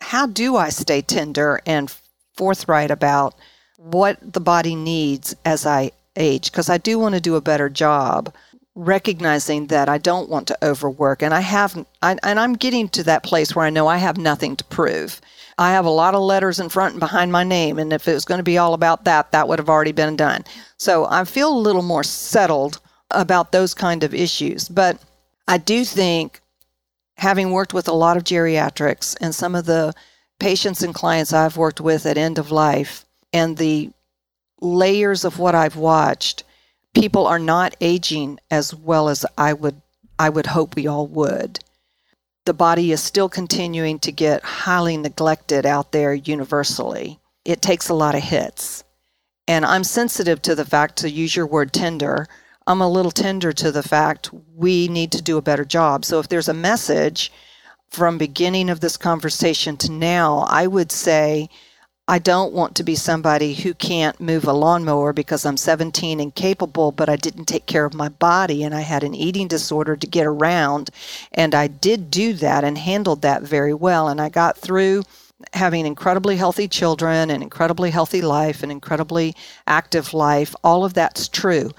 how 0.00 0.26
do 0.26 0.56
I 0.56 0.68
stay 0.68 1.00
tender 1.02 1.60
and 1.66 1.94
forthright 2.36 2.90
about 2.90 3.34
what 3.76 4.18
the 4.32 4.40
body 4.40 4.74
needs 4.74 5.34
as 5.44 5.64
I 5.66 5.92
age? 6.16 6.50
Because 6.50 6.68
I 6.68 6.78
do 6.78 6.98
want 6.98 7.14
to 7.14 7.20
do 7.20 7.36
a 7.36 7.40
better 7.40 7.68
job 7.68 8.34
recognizing 8.74 9.68
that 9.68 9.88
I 9.88 9.98
don't 9.98 10.28
want 10.28 10.48
to 10.48 10.58
overwork 10.64 11.22
and 11.22 11.32
I 11.32 11.40
have 11.40 11.86
I, 12.02 12.16
and 12.24 12.40
I'm 12.40 12.54
getting 12.54 12.88
to 12.88 13.04
that 13.04 13.22
place 13.22 13.54
where 13.54 13.64
I 13.64 13.70
know 13.70 13.86
I 13.86 13.98
have 13.98 14.18
nothing 14.18 14.56
to 14.56 14.64
prove. 14.64 15.20
I 15.58 15.70
have 15.70 15.84
a 15.84 15.90
lot 15.90 16.16
of 16.16 16.22
letters 16.22 16.58
in 16.58 16.68
front 16.68 16.94
and 16.94 17.00
behind 17.00 17.30
my 17.30 17.44
name 17.44 17.78
and 17.78 17.92
if 17.92 18.08
it 18.08 18.14
was 18.14 18.24
going 18.24 18.40
to 18.40 18.44
be 18.44 18.58
all 18.58 18.74
about 18.74 19.04
that 19.04 19.30
that 19.30 19.46
would 19.46 19.60
have 19.60 19.68
already 19.68 19.92
been 19.92 20.16
done. 20.16 20.44
So 20.76 21.06
I 21.08 21.24
feel 21.24 21.56
a 21.56 21.56
little 21.56 21.82
more 21.82 22.02
settled 22.02 22.80
about 23.12 23.52
those 23.52 23.74
kind 23.74 24.02
of 24.02 24.12
issues. 24.12 24.68
But 24.68 24.98
I 25.46 25.58
do 25.58 25.84
think, 25.84 26.40
having 27.16 27.52
worked 27.52 27.74
with 27.74 27.88
a 27.88 27.92
lot 27.92 28.16
of 28.16 28.24
geriatrics 28.24 29.16
and 29.20 29.34
some 29.34 29.54
of 29.54 29.66
the 29.66 29.94
patients 30.40 30.82
and 30.82 30.94
clients 30.94 31.32
I've 31.32 31.56
worked 31.56 31.80
with 31.80 32.06
at 32.06 32.18
end 32.18 32.38
of 32.38 32.50
life, 32.50 33.04
and 33.32 33.56
the 33.56 33.90
layers 34.60 35.24
of 35.24 35.38
what 35.38 35.54
I've 35.54 35.76
watched, 35.76 36.44
people 36.94 37.26
are 37.26 37.38
not 37.38 37.76
aging 37.80 38.38
as 38.50 38.74
well 38.74 39.08
as 39.08 39.26
I 39.36 39.52
would 39.52 39.80
I 40.18 40.28
would 40.28 40.46
hope 40.46 40.76
we 40.76 40.86
all 40.86 41.08
would. 41.08 41.58
The 42.46 42.54
body 42.54 42.92
is 42.92 43.02
still 43.02 43.28
continuing 43.28 43.98
to 44.00 44.12
get 44.12 44.44
highly 44.44 44.96
neglected 44.96 45.66
out 45.66 45.90
there 45.92 46.14
universally. 46.14 47.18
It 47.44 47.60
takes 47.60 47.88
a 47.88 47.94
lot 47.94 48.14
of 48.14 48.22
hits. 48.22 48.84
And 49.48 49.64
I'm 49.64 49.82
sensitive 49.82 50.40
to 50.42 50.54
the 50.54 50.64
fact, 50.64 50.96
to 50.98 51.10
use 51.10 51.34
your 51.34 51.46
word 51.46 51.72
tender, 51.72 52.28
I'm 52.66 52.80
a 52.80 52.88
little 52.88 53.10
tender 53.10 53.52
to 53.52 53.70
the 53.70 53.82
fact 53.82 54.30
we 54.54 54.88
need 54.88 55.12
to 55.12 55.22
do 55.22 55.36
a 55.36 55.42
better 55.42 55.66
job. 55.66 56.04
So 56.04 56.18
if 56.18 56.28
there's 56.28 56.48
a 56.48 56.54
message 56.54 57.30
from 57.90 58.16
beginning 58.16 58.70
of 58.70 58.80
this 58.80 58.96
conversation 58.96 59.76
to 59.78 59.92
now, 59.92 60.46
I 60.48 60.66
would 60.66 60.90
say 60.90 61.50
I 62.08 62.18
don't 62.18 62.54
want 62.54 62.74
to 62.76 62.82
be 62.82 62.94
somebody 62.94 63.54
who 63.54 63.74
can't 63.74 64.18
move 64.18 64.44
a 64.44 64.52
lawnmower 64.52 65.12
because 65.12 65.44
I'm 65.44 65.58
17 65.58 66.20
and 66.20 66.34
capable, 66.34 66.90
but 66.90 67.10
I 67.10 67.16
didn't 67.16 67.46
take 67.46 67.66
care 67.66 67.84
of 67.84 67.94
my 67.94 68.08
body 68.08 68.62
and 68.62 68.74
I 68.74 68.80
had 68.80 69.04
an 69.04 69.14
eating 69.14 69.46
disorder 69.48 69.94
to 69.96 70.06
get 70.06 70.26
around. 70.26 70.88
And 71.32 71.54
I 71.54 71.66
did 71.66 72.10
do 72.10 72.32
that 72.34 72.64
and 72.64 72.78
handled 72.78 73.22
that 73.22 73.42
very 73.42 73.74
well. 73.74 74.08
And 74.08 74.22
I 74.22 74.30
got 74.30 74.56
through 74.56 75.02
having 75.52 75.84
incredibly 75.84 76.36
healthy 76.36 76.68
children, 76.68 77.30
an 77.30 77.42
incredibly 77.42 77.90
healthy 77.90 78.22
life, 78.22 78.62
an 78.62 78.70
incredibly 78.70 79.34
active 79.66 80.14
life. 80.14 80.54
All 80.64 80.84
of 80.84 80.94
that's 80.94 81.28
true. 81.28 81.70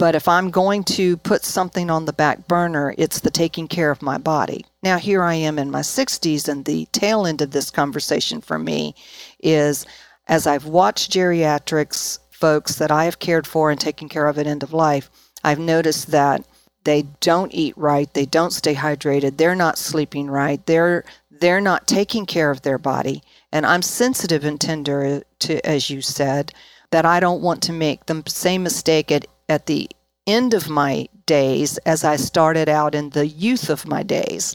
But 0.00 0.14
if 0.14 0.26
I'm 0.28 0.50
going 0.50 0.84
to 0.84 1.18
put 1.18 1.44
something 1.44 1.90
on 1.90 2.06
the 2.06 2.14
back 2.14 2.48
burner, 2.48 2.94
it's 2.96 3.20
the 3.20 3.30
taking 3.30 3.68
care 3.68 3.90
of 3.90 4.00
my 4.00 4.16
body. 4.16 4.64
Now, 4.82 4.96
here 4.96 5.22
I 5.22 5.34
am 5.34 5.58
in 5.58 5.70
my 5.70 5.82
60s, 5.82 6.48
and 6.48 6.64
the 6.64 6.86
tail 6.86 7.26
end 7.26 7.42
of 7.42 7.50
this 7.50 7.70
conversation 7.70 8.40
for 8.40 8.58
me 8.58 8.94
is 9.40 9.84
as 10.26 10.46
I've 10.46 10.64
watched 10.64 11.12
geriatrics 11.12 12.18
folks 12.30 12.76
that 12.76 12.90
I 12.90 13.04
have 13.04 13.18
cared 13.18 13.46
for 13.46 13.70
and 13.70 13.78
taken 13.78 14.08
care 14.08 14.26
of 14.26 14.38
at 14.38 14.46
end 14.46 14.62
of 14.62 14.72
life, 14.72 15.10
I've 15.44 15.58
noticed 15.58 16.10
that 16.12 16.46
they 16.84 17.02
don't 17.20 17.52
eat 17.52 17.76
right, 17.76 18.10
they 18.14 18.24
don't 18.24 18.54
stay 18.54 18.74
hydrated, 18.74 19.36
they're 19.36 19.54
not 19.54 19.76
sleeping 19.76 20.30
right, 20.30 20.64
they're 20.64 21.04
they're 21.30 21.60
not 21.60 21.86
taking 21.86 22.24
care 22.24 22.50
of 22.50 22.62
their 22.62 22.78
body. 22.78 23.22
And 23.52 23.66
I'm 23.66 23.82
sensitive 23.82 24.44
and 24.44 24.58
tender 24.58 25.04
uh, 25.04 25.20
to 25.40 25.66
as 25.66 25.90
you 25.90 26.00
said 26.00 26.54
that 26.90 27.04
I 27.04 27.20
don't 27.20 27.42
want 27.42 27.62
to 27.64 27.72
make 27.72 28.06
the 28.06 28.22
same 28.26 28.62
mistake 28.62 29.12
at 29.12 29.26
at 29.50 29.66
the 29.66 29.90
end 30.26 30.54
of 30.54 30.70
my 30.70 31.08
days 31.26 31.76
as 31.78 32.04
I 32.04 32.16
started 32.16 32.68
out 32.68 32.94
in 32.94 33.10
the 33.10 33.26
youth 33.26 33.68
of 33.68 33.86
my 33.86 34.02
days. 34.02 34.54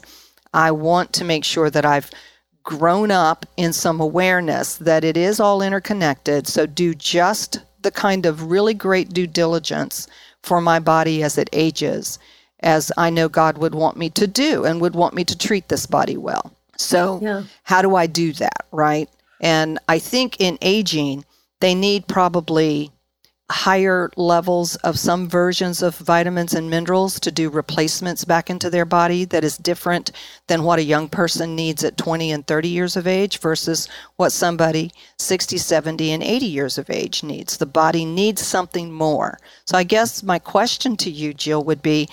I 0.54 0.70
want 0.70 1.12
to 1.14 1.24
make 1.24 1.44
sure 1.44 1.70
that 1.70 1.84
I've 1.84 2.10
grown 2.62 3.10
up 3.10 3.46
in 3.56 3.72
some 3.72 4.00
awareness 4.00 4.76
that 4.76 5.04
it 5.04 5.16
is 5.16 5.38
all 5.38 5.62
interconnected. 5.62 6.48
So 6.48 6.66
do 6.66 6.94
just 6.94 7.60
the 7.82 7.90
kind 7.90 8.26
of 8.26 8.50
really 8.50 8.74
great 8.74 9.10
due 9.10 9.26
diligence 9.26 10.08
for 10.42 10.60
my 10.60 10.80
body 10.80 11.22
as 11.22 11.36
it 11.36 11.50
ages, 11.52 12.18
as 12.60 12.90
I 12.96 13.10
know 13.10 13.28
God 13.28 13.58
would 13.58 13.74
want 13.74 13.96
me 13.96 14.08
to 14.10 14.26
do 14.26 14.64
and 14.64 14.80
would 14.80 14.94
want 14.94 15.14
me 15.14 15.24
to 15.24 15.36
treat 15.36 15.68
this 15.68 15.86
body 15.86 16.16
well. 16.16 16.52
So, 16.78 17.20
yeah. 17.22 17.44
how 17.64 17.82
do 17.82 17.94
I 17.96 18.06
do 18.06 18.32
that, 18.34 18.66
right? 18.72 19.08
And 19.40 19.78
I 19.88 19.98
think 19.98 20.40
in 20.40 20.58
aging, 20.62 21.24
they 21.60 21.74
need 21.74 22.08
probably 22.08 22.90
higher 23.48 24.10
levels 24.16 24.74
of 24.76 24.98
some 24.98 25.28
versions 25.28 25.80
of 25.80 25.96
vitamins 25.98 26.52
and 26.52 26.68
minerals 26.68 27.20
to 27.20 27.30
do 27.30 27.48
replacements 27.48 28.24
back 28.24 28.50
into 28.50 28.68
their 28.68 28.84
body 28.84 29.24
that 29.24 29.44
is 29.44 29.56
different 29.56 30.10
than 30.48 30.64
what 30.64 30.80
a 30.80 30.84
young 30.84 31.08
person 31.08 31.54
needs 31.54 31.84
at 31.84 31.96
20 31.96 32.32
and 32.32 32.44
30 32.46 32.68
years 32.68 32.96
of 32.96 33.06
age 33.06 33.38
versus 33.38 33.88
what 34.16 34.32
somebody 34.32 34.90
60, 35.18 35.58
70, 35.58 36.10
and 36.10 36.22
80 36.24 36.46
years 36.46 36.76
of 36.76 36.90
age 36.90 37.22
needs. 37.22 37.56
The 37.56 37.66
body 37.66 38.04
needs 38.04 38.44
something 38.44 38.92
more. 38.92 39.38
So 39.64 39.78
I 39.78 39.84
guess 39.84 40.24
my 40.24 40.40
question 40.40 40.96
to 40.98 41.10
you, 41.10 41.32
Jill, 41.32 41.62
would 41.62 41.82
be 41.82 42.08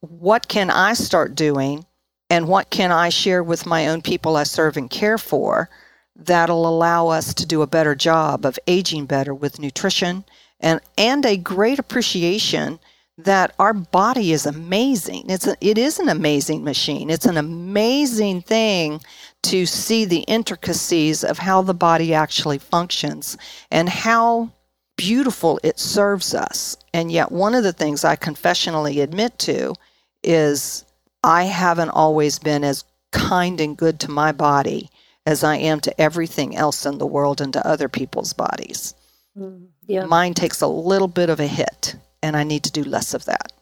what 0.00 0.48
can 0.48 0.70
I 0.70 0.94
start 0.94 1.34
doing 1.34 1.84
and 2.30 2.48
what 2.48 2.70
can 2.70 2.92
I 2.92 3.10
share 3.10 3.42
with 3.42 3.66
my 3.66 3.88
own 3.88 4.00
people 4.00 4.36
I 4.36 4.44
serve 4.44 4.78
and 4.78 4.88
care 4.88 5.18
for? 5.18 5.68
That'll 6.16 6.66
allow 6.66 7.08
us 7.08 7.34
to 7.34 7.46
do 7.46 7.60
a 7.60 7.66
better 7.66 7.94
job 7.94 8.46
of 8.46 8.58
aging 8.66 9.04
better 9.04 9.34
with 9.34 9.60
nutrition 9.60 10.24
and 10.60 10.80
and 10.96 11.24
a 11.24 11.36
great 11.36 11.78
appreciation 11.78 12.78
that 13.18 13.52
our 13.58 13.74
body 13.74 14.32
is 14.32 14.46
amazing. 14.46 15.28
It's 15.28 15.46
a, 15.46 15.56
it 15.60 15.76
is 15.76 15.98
an 15.98 16.08
amazing 16.08 16.62
machine. 16.62 17.10
It's 17.10 17.26
an 17.26 17.36
amazing 17.36 18.42
thing 18.42 19.00
to 19.42 19.66
see 19.66 20.04
the 20.04 20.20
intricacies 20.20 21.24
of 21.24 21.38
how 21.38 21.62
the 21.62 21.74
body 21.74 22.14
actually 22.14 22.58
functions 22.58 23.36
and 23.72 23.88
how 23.88 24.52
beautiful 24.96 25.58
it 25.64 25.80
serves 25.80 26.32
us. 26.32 26.76
And 26.94 27.10
yet 27.10 27.32
one 27.32 27.54
of 27.54 27.64
the 27.64 27.72
things 27.72 28.04
I 28.04 28.14
confessionally 28.14 29.02
admit 29.02 29.38
to 29.40 29.74
is 30.22 30.84
I 31.24 31.44
haven't 31.44 31.90
always 31.90 32.38
been 32.38 32.62
as 32.62 32.84
kind 33.10 33.60
and 33.60 33.76
good 33.76 33.98
to 34.00 34.10
my 34.10 34.30
body 34.30 34.90
as 35.26 35.42
I 35.42 35.56
am 35.56 35.80
to 35.80 36.00
everything 36.00 36.56
else 36.56 36.86
in 36.86 36.98
the 36.98 37.06
world 37.06 37.40
and 37.40 37.52
to 37.52 37.66
other 37.66 37.88
people's 37.88 38.32
bodies. 38.32 38.94
Mm 39.38 39.68
yeah. 39.88 40.04
mine 40.04 40.34
takes 40.34 40.60
a 40.60 40.66
little 40.66 41.08
bit 41.08 41.30
of 41.30 41.40
a 41.40 41.46
hit 41.46 41.96
and 42.22 42.36
I 42.36 42.44
need 42.44 42.62
to 42.64 42.72
do 42.72 42.84
less 42.84 43.14
of 43.14 43.24
that. 43.24 43.52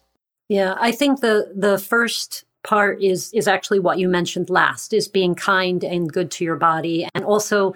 Yeah, 0.48 0.74
I 0.78 0.92
think 0.92 1.20
the 1.20 1.52
the 1.54 1.78
first 1.78 2.44
part 2.62 3.00
is 3.02 3.32
is 3.32 3.48
actually 3.48 3.78
what 3.78 3.98
you 3.98 4.08
mentioned 4.08 4.50
last 4.50 4.92
is 4.92 5.08
being 5.08 5.34
kind 5.34 5.84
and 5.84 6.12
good 6.12 6.30
to 6.32 6.44
your 6.44 6.56
body 6.56 7.08
and 7.14 7.24
also 7.24 7.74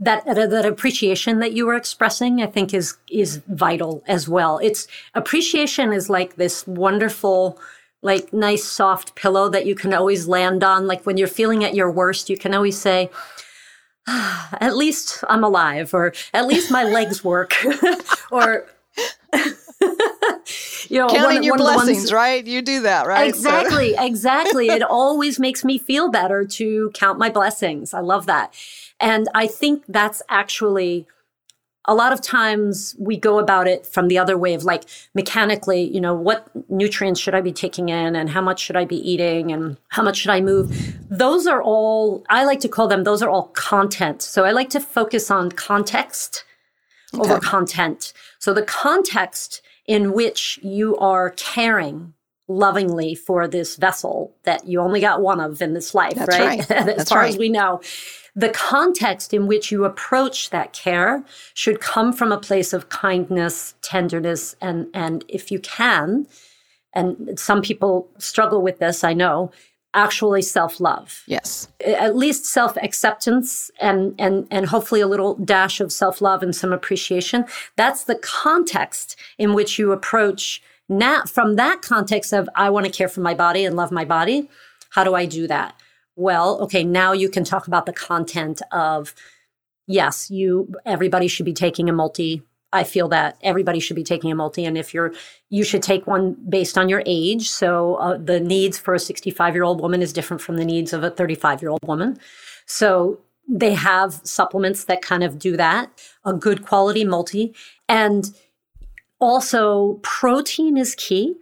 that 0.00 0.24
that 0.26 0.66
appreciation 0.66 1.38
that 1.38 1.52
you 1.52 1.64
were 1.64 1.76
expressing 1.76 2.42
I 2.42 2.46
think 2.46 2.74
is 2.74 2.96
is 3.10 3.36
vital 3.48 4.02
as 4.06 4.28
well. 4.28 4.58
It's 4.58 4.86
appreciation 5.14 5.92
is 5.92 6.10
like 6.10 6.36
this 6.36 6.66
wonderful 6.66 7.58
like 8.02 8.32
nice 8.32 8.64
soft 8.64 9.14
pillow 9.14 9.48
that 9.48 9.66
you 9.66 9.74
can 9.74 9.94
always 9.94 10.28
land 10.28 10.62
on 10.62 10.86
like 10.86 11.06
when 11.06 11.16
you're 11.16 11.28
feeling 11.28 11.64
at 11.64 11.74
your 11.74 11.90
worst 11.90 12.28
you 12.28 12.36
can 12.36 12.54
always 12.54 12.78
say 12.78 13.10
at 14.08 14.76
least 14.76 15.24
I'm 15.28 15.42
alive, 15.42 15.92
or 15.92 16.12
at 16.32 16.46
least 16.46 16.70
my 16.70 16.84
legs 16.84 17.24
work, 17.24 17.54
or 18.30 18.66
you 20.88 20.98
know, 20.98 21.08
counting 21.08 21.36
one, 21.36 21.42
your 21.42 21.54
one 21.54 21.58
blessings, 21.58 21.98
ones, 21.98 22.12
right? 22.12 22.46
You 22.46 22.62
do 22.62 22.82
that, 22.82 23.06
right? 23.06 23.28
Exactly, 23.28 23.94
so. 23.94 24.04
exactly. 24.04 24.68
It 24.76 24.82
always 24.82 25.38
makes 25.40 25.64
me 25.64 25.78
feel 25.78 26.10
better 26.10 26.44
to 26.44 26.90
count 26.94 27.18
my 27.18 27.30
blessings. 27.30 27.94
I 27.94 28.00
love 28.00 28.26
that, 28.26 28.54
and 29.00 29.28
I 29.34 29.46
think 29.46 29.84
that's 29.88 30.22
actually 30.28 31.06
a 31.88 31.94
lot 31.94 32.12
of 32.12 32.20
times 32.20 32.96
we 32.98 33.16
go 33.16 33.38
about 33.38 33.68
it 33.68 33.86
from 33.86 34.08
the 34.08 34.18
other 34.18 34.36
way 34.36 34.54
of 34.54 34.64
like 34.64 34.84
mechanically, 35.14 35.82
you 35.82 36.00
know, 36.00 36.14
what 36.14 36.48
nutrients 36.68 37.20
should 37.20 37.34
I 37.34 37.40
be 37.40 37.52
taking 37.52 37.88
in 37.88 38.16
and 38.16 38.28
how 38.28 38.40
much 38.40 38.60
should 38.60 38.76
I 38.76 38.84
be 38.84 38.96
eating 38.96 39.52
and 39.52 39.76
how 39.88 40.02
much 40.02 40.18
should 40.18 40.30
I 40.30 40.40
move? 40.40 40.96
Those 41.08 41.46
are 41.46 41.62
all, 41.62 42.24
I 42.28 42.44
like 42.44 42.60
to 42.60 42.68
call 42.68 42.88
them, 42.88 43.04
those 43.04 43.22
are 43.22 43.30
all 43.30 43.48
content. 43.54 44.22
So 44.22 44.44
I 44.44 44.50
like 44.50 44.70
to 44.70 44.80
focus 44.80 45.30
on 45.30 45.52
context 45.52 46.44
okay. 47.14 47.22
over 47.22 47.40
content. 47.40 48.12
So 48.38 48.52
the 48.52 48.62
context 48.62 49.62
in 49.86 50.12
which 50.12 50.58
you 50.62 50.96
are 50.96 51.30
caring 51.30 52.14
lovingly 52.48 53.14
for 53.14 53.46
this 53.48 53.76
vessel 53.76 54.34
that 54.44 54.66
you 54.66 54.80
only 54.80 55.00
got 55.00 55.20
one 55.20 55.40
of 55.40 55.62
in 55.62 55.74
this 55.74 55.94
life, 55.94 56.14
That's 56.14 56.38
right? 56.38 56.58
right. 56.58 56.70
as 56.70 56.86
That's 56.86 57.10
far 57.10 57.20
right. 57.20 57.28
as 57.28 57.38
we 57.38 57.48
know 57.48 57.80
the 58.36 58.50
context 58.50 59.32
in 59.32 59.46
which 59.46 59.72
you 59.72 59.86
approach 59.86 60.50
that 60.50 60.74
care 60.74 61.24
should 61.54 61.80
come 61.80 62.12
from 62.12 62.30
a 62.30 62.38
place 62.38 62.74
of 62.74 62.90
kindness, 62.90 63.74
tenderness, 63.80 64.54
and, 64.60 64.88
and 64.92 65.24
if 65.26 65.50
you 65.50 65.58
can, 65.58 66.26
and 66.94 67.38
some 67.38 67.62
people 67.62 68.08
struggle 68.18 68.60
with 68.60 68.78
this, 68.78 69.02
I 69.02 69.14
know, 69.14 69.50
actually 69.94 70.42
self-love. 70.42 71.22
Yes. 71.26 71.68
At 71.84 72.14
least 72.14 72.44
self-acceptance 72.44 73.70
and 73.80 74.14
and 74.18 74.46
and 74.50 74.66
hopefully 74.66 75.00
a 75.00 75.06
little 75.06 75.34
dash 75.36 75.80
of 75.80 75.90
self-love 75.90 76.42
and 76.42 76.54
some 76.54 76.72
appreciation. 76.72 77.46
That's 77.76 78.04
the 78.04 78.16
context 78.16 79.16
in 79.38 79.54
which 79.54 79.78
you 79.78 79.92
approach 79.92 80.62
now 80.88 81.24
from 81.24 81.56
that 81.56 81.80
context 81.80 82.32
of 82.32 82.48
I 82.54 82.68
want 82.68 82.84
to 82.84 82.92
care 82.92 83.08
for 83.08 83.20
my 83.20 83.34
body 83.34 83.64
and 83.64 83.74
love 83.74 83.90
my 83.90 84.04
body. 84.04 84.50
How 84.90 85.02
do 85.02 85.14
I 85.14 85.24
do 85.24 85.46
that? 85.46 85.74
Well, 86.16 86.58
okay, 86.62 86.82
now 86.82 87.12
you 87.12 87.28
can 87.28 87.44
talk 87.44 87.66
about 87.66 87.86
the 87.86 87.92
content 87.92 88.62
of 88.72 89.14
yes, 89.86 90.30
you 90.30 90.72
everybody 90.84 91.28
should 91.28 91.46
be 91.46 91.52
taking 91.52 91.88
a 91.88 91.92
multi. 91.92 92.42
I 92.72 92.84
feel 92.84 93.08
that 93.08 93.38
everybody 93.42 93.78
should 93.78 93.96
be 93.96 94.02
taking 94.02 94.32
a 94.32 94.34
multi, 94.34 94.64
and 94.64 94.76
if 94.76 94.92
you're, 94.92 95.14
you 95.50 95.62
should 95.62 95.82
take 95.82 96.06
one 96.06 96.36
based 96.48 96.76
on 96.76 96.88
your 96.88 97.02
age. 97.06 97.48
So 97.48 97.94
uh, 97.96 98.18
the 98.18 98.40
needs 98.40 98.78
for 98.78 98.94
a 98.94 98.98
65 98.98 99.54
year 99.54 99.62
old 99.62 99.80
woman 99.80 100.02
is 100.02 100.12
different 100.12 100.40
from 100.40 100.56
the 100.56 100.64
needs 100.64 100.92
of 100.92 101.04
a 101.04 101.10
35 101.10 101.62
year 101.62 101.70
old 101.70 101.86
woman. 101.86 102.18
So 102.66 103.20
they 103.48 103.74
have 103.74 104.20
supplements 104.24 104.84
that 104.84 105.02
kind 105.02 105.22
of 105.22 105.38
do 105.38 105.56
that. 105.56 105.90
A 106.24 106.32
good 106.32 106.66
quality 106.66 107.04
multi, 107.04 107.54
and 107.88 108.34
also 109.20 110.00
protein 110.02 110.76
is 110.76 110.94
key 110.96 111.36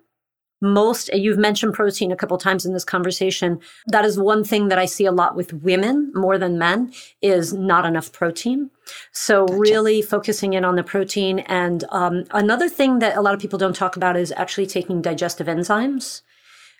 most 0.64 1.08
you've 1.12 1.38
mentioned 1.38 1.74
protein 1.74 2.10
a 2.10 2.16
couple 2.16 2.38
times 2.38 2.66
in 2.66 2.72
this 2.72 2.84
conversation. 2.84 3.60
That 3.86 4.04
is 4.04 4.18
one 4.18 4.42
thing 4.42 4.68
that 4.68 4.78
i 4.78 4.86
see 4.86 5.04
a 5.04 5.12
lot 5.12 5.36
with 5.36 5.52
women 5.52 6.10
more 6.14 6.38
than 6.38 6.58
men 6.58 6.92
is 7.22 7.52
not 7.52 7.84
enough 7.84 8.10
protein. 8.12 8.70
So 9.12 9.46
gotcha. 9.46 9.60
really 9.60 10.02
focusing 10.02 10.54
in 10.54 10.64
on 10.64 10.76
the 10.76 10.82
protein. 10.82 11.40
And 11.40 11.84
um, 11.90 12.24
another 12.30 12.68
thing 12.68 12.98
that 12.98 13.16
a 13.16 13.20
lot 13.20 13.34
of 13.34 13.40
people 13.40 13.58
don't 13.58 13.76
talk 13.76 13.96
about 13.96 14.16
is 14.16 14.32
actually 14.32 14.66
taking 14.66 15.02
digestive 15.02 15.46
enzymes 15.46 16.22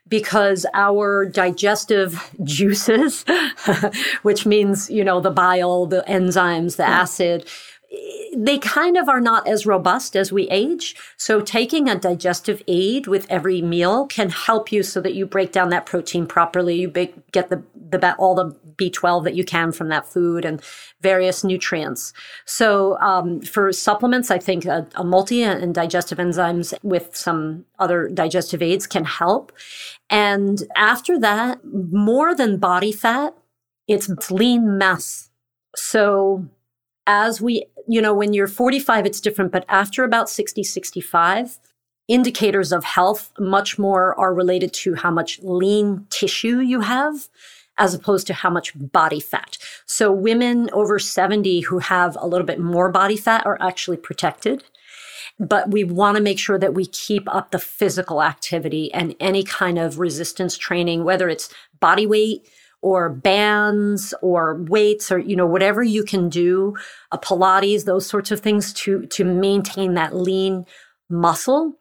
because 0.09 0.67
our 0.75 1.25
digestive 1.25 2.31
juices 2.45 3.25
which 4.23 4.45
means 4.45 4.91
you 4.91 5.03
know 5.03 5.21
the 5.21 5.31
bile 5.31 5.87
the 5.87 6.05
enzymes 6.07 6.77
the 6.77 6.87
acid 6.87 7.49
they 8.37 8.59
kind 8.59 8.97
of 8.97 9.09
are 9.09 9.21
not 9.21 9.47
as 9.47 9.67
robust 9.67 10.17
as 10.17 10.33
we 10.33 10.49
age. 10.49 10.97
So 11.17 11.41
taking 11.41 11.89
a 11.89 11.97
digestive 11.97 12.63
aid 12.67 13.07
with 13.07 13.27
every 13.31 13.63
meal 13.63 14.07
can 14.07 14.31
help 14.31 14.73
you 14.73 14.83
so 14.83 15.01
that 15.01 15.15
you 15.15 15.27
break 15.27 15.53
down 15.53 15.71
that 15.71 15.87
protein 15.87 16.27
properly. 16.27 16.77
You 16.77 16.89
get 16.89 17.51
the, 17.51 17.63
the 17.75 18.15
all 18.19 18.35
the 18.35 18.57
B12 18.77 19.25
that 19.25 19.35
you 19.35 19.45
can 19.45 19.73
from 19.73 19.89
that 19.89 20.07
food 20.07 20.45
and 20.45 20.61
various 21.01 21.45
nutrients. 21.45 22.13
So 22.45 22.99
um, 22.99 23.41
for 23.41 23.73
supplements, 23.73 24.31
I 24.31 24.39
think 24.39 24.65
a, 24.65 24.87
a 24.97 25.05
multi 25.05 25.43
and 25.43 25.75
digestive 25.75 26.19
enzymes 26.19 26.75
with 26.83 27.15
some 27.15 27.65
other 27.79 28.09
digestive 28.09 28.63
aids 28.63 28.87
can 28.87 29.05
help. 29.05 29.53
And 30.11 30.63
after 30.77 31.19
that, 31.21 31.61
more 31.65 32.35
than 32.35 32.59
body 32.59 32.93
fat, 32.93 33.37
it's 33.87 34.09
lean 34.31 34.79
mass. 34.79 35.31
So 35.77 36.49
as 37.07 37.41
we, 37.41 37.67
you 37.87 38.01
know, 38.01 38.15
when 38.15 38.33
you're 38.33 38.47
45, 38.47 39.07
it's 39.07 39.21
different, 39.21 39.53
but 39.53 39.65
after 39.69 40.05
about 40.05 40.29
60, 40.29 40.63
65, 40.63 41.59
indicators 42.09 42.73
of 42.73 42.85
health 42.85 43.33
much 43.39 43.79
more 43.79 44.19
are 44.19 44.35
related 44.35 44.73
to 44.73 44.95
how 44.95 45.11
much 45.11 45.41
lean 45.43 46.07
tissue 46.11 46.61
you 46.61 46.81
have 46.81 47.29
as 47.79 47.95
opposed 47.95 48.27
to 48.27 48.35
how 48.35 48.51
much 48.51 48.73
body 48.77 49.21
fat. 49.21 49.59
So 49.87 50.13
women 50.13 50.71
over 50.73 50.99
70 50.99 51.61
who 51.61 51.79
have 51.79 52.17
a 52.21 52.27
little 52.27 52.47
bit 52.47 52.61
more 52.61 52.91
body 52.91 53.17
fat 53.17 53.45
are 53.47 53.59
actually 53.61 53.97
protected. 53.97 54.65
But 55.41 55.71
we 55.71 55.83
want 55.83 56.17
to 56.17 56.23
make 56.23 56.39
sure 56.39 56.59
that 56.59 56.75
we 56.75 56.87
keep 56.87 57.29
up 57.35 57.51
the 57.51 57.59
physical 57.59 58.23
activity 58.23 58.93
and 58.95 59.17
any 59.19 59.43
kind 59.43 59.79
of 59.79 59.99
resistance 59.99 60.57
training, 60.57 61.03
whether 61.03 61.29
it's 61.29 61.53
body 61.81 62.07
weight, 62.07 62.49
or 62.85 63.09
bands 63.09 64.13
or 64.21 64.63
weights 64.69 65.11
or 65.11 65.19
you 65.19 65.35
know 65.35 65.47
whatever 65.47 65.83
you 65.83 66.05
can 66.05 66.29
do 66.29 66.77
a 67.11 67.17
pilates 67.17 67.87
those 67.87 68.07
sorts 68.07 68.31
of 68.31 68.41
things 68.41 68.75
to 68.75 69.07
to 69.07 69.25
maintain 69.25 69.95
that 69.95 70.15
lean 70.15 70.67
muscle 71.09 71.73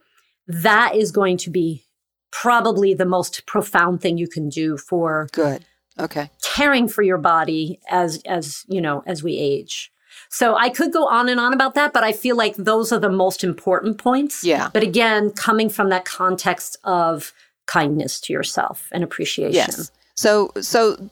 that 0.48 0.96
is 0.96 1.12
going 1.12 1.36
to 1.36 1.50
be 1.50 1.84
probably 2.32 2.94
the 2.94 3.06
most 3.06 3.46
profound 3.46 4.02
thing 4.02 4.18
you 4.18 4.30
can 4.30 4.48
do 4.48 4.78
for 4.78 5.28
good 5.34 5.66
okay 6.00 6.32
caring 6.42 6.88
for 6.88 7.02
your 7.02 7.18
body 7.18 7.82
as 7.90 8.22
as 8.26 8.64
you 8.70 8.80
know 8.80 9.04
as 9.06 9.22
we 9.22 9.38
age 9.38 9.92
so 10.30 10.56
I 10.56 10.70
could 10.70 10.94
go 10.94 11.08
on 11.08 11.28
and 11.28 11.40
on 11.40 11.54
about 11.54 11.76
that, 11.76 11.92
but 11.92 12.04
I 12.04 12.12
feel 12.12 12.36
like 12.36 12.56
those 12.56 12.92
are 12.92 13.00
the 13.00 13.10
most 13.10 13.44
important 13.44 13.98
points. 13.98 14.44
Yeah. 14.44 14.70
But 14.72 14.84
again, 14.84 15.32
coming 15.32 15.70
from 15.70 15.90
that 15.90 16.06
context 16.06 16.78
of 16.84 17.34
kindness 17.66 18.20
to 18.22 18.34
yourself 18.34 18.90
and 18.92 19.04
appreciation. 19.04 19.54
Yes. 19.54 19.92
So, 20.16 20.52
so 20.62 21.10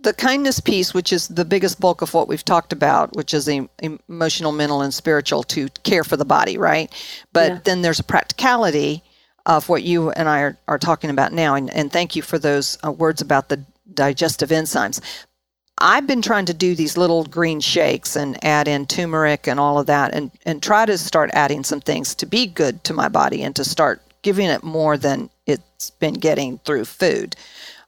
the 0.00 0.12
kindness 0.12 0.60
piece, 0.60 0.92
which 0.92 1.12
is 1.12 1.28
the 1.28 1.44
biggest 1.44 1.80
bulk 1.80 2.02
of 2.02 2.14
what 2.14 2.28
we've 2.28 2.44
talked 2.44 2.72
about, 2.72 3.14
which 3.14 3.32
is 3.32 3.48
emotional, 3.48 4.52
mental, 4.52 4.82
and 4.82 4.92
spiritual 4.92 5.42
to 5.44 5.68
care 5.84 6.04
for 6.04 6.16
the 6.16 6.24
body, 6.24 6.58
right? 6.58 6.92
But 7.32 7.50
yeah. 7.50 7.58
then 7.64 7.82
there's 7.82 8.00
a 8.00 8.04
practicality 8.04 9.02
of 9.46 9.68
what 9.68 9.82
you 9.82 10.10
and 10.10 10.28
I 10.28 10.40
are, 10.40 10.58
are 10.68 10.78
talking 10.78 11.10
about 11.10 11.32
now. 11.32 11.54
And, 11.54 11.70
and 11.70 11.92
thank 11.92 12.14
you 12.14 12.22
for 12.22 12.38
those 12.38 12.78
uh, 12.84 12.92
words 12.92 13.20
about 13.20 13.48
the 13.48 13.64
digestive 13.94 14.50
enzymes. 14.50 15.00
I've 15.78 16.06
been 16.06 16.20
trying 16.20 16.44
to 16.46 16.54
do 16.54 16.74
these 16.74 16.98
little 16.98 17.24
green 17.24 17.60
shakes 17.60 18.14
and 18.14 18.42
add 18.44 18.68
in 18.68 18.86
turmeric 18.86 19.48
and 19.48 19.58
all 19.58 19.78
of 19.78 19.86
that 19.86 20.12
and, 20.14 20.30
and 20.44 20.62
try 20.62 20.84
to 20.84 20.98
start 20.98 21.30
adding 21.32 21.64
some 21.64 21.80
things 21.80 22.14
to 22.16 22.26
be 22.26 22.46
good 22.46 22.84
to 22.84 22.92
my 22.92 23.08
body 23.08 23.42
and 23.42 23.56
to 23.56 23.64
start 23.64 24.02
giving 24.20 24.46
it 24.46 24.62
more 24.62 24.98
than 24.98 25.30
it's 25.46 25.88
been 25.88 26.14
getting 26.14 26.58
through 26.58 26.84
food 26.84 27.34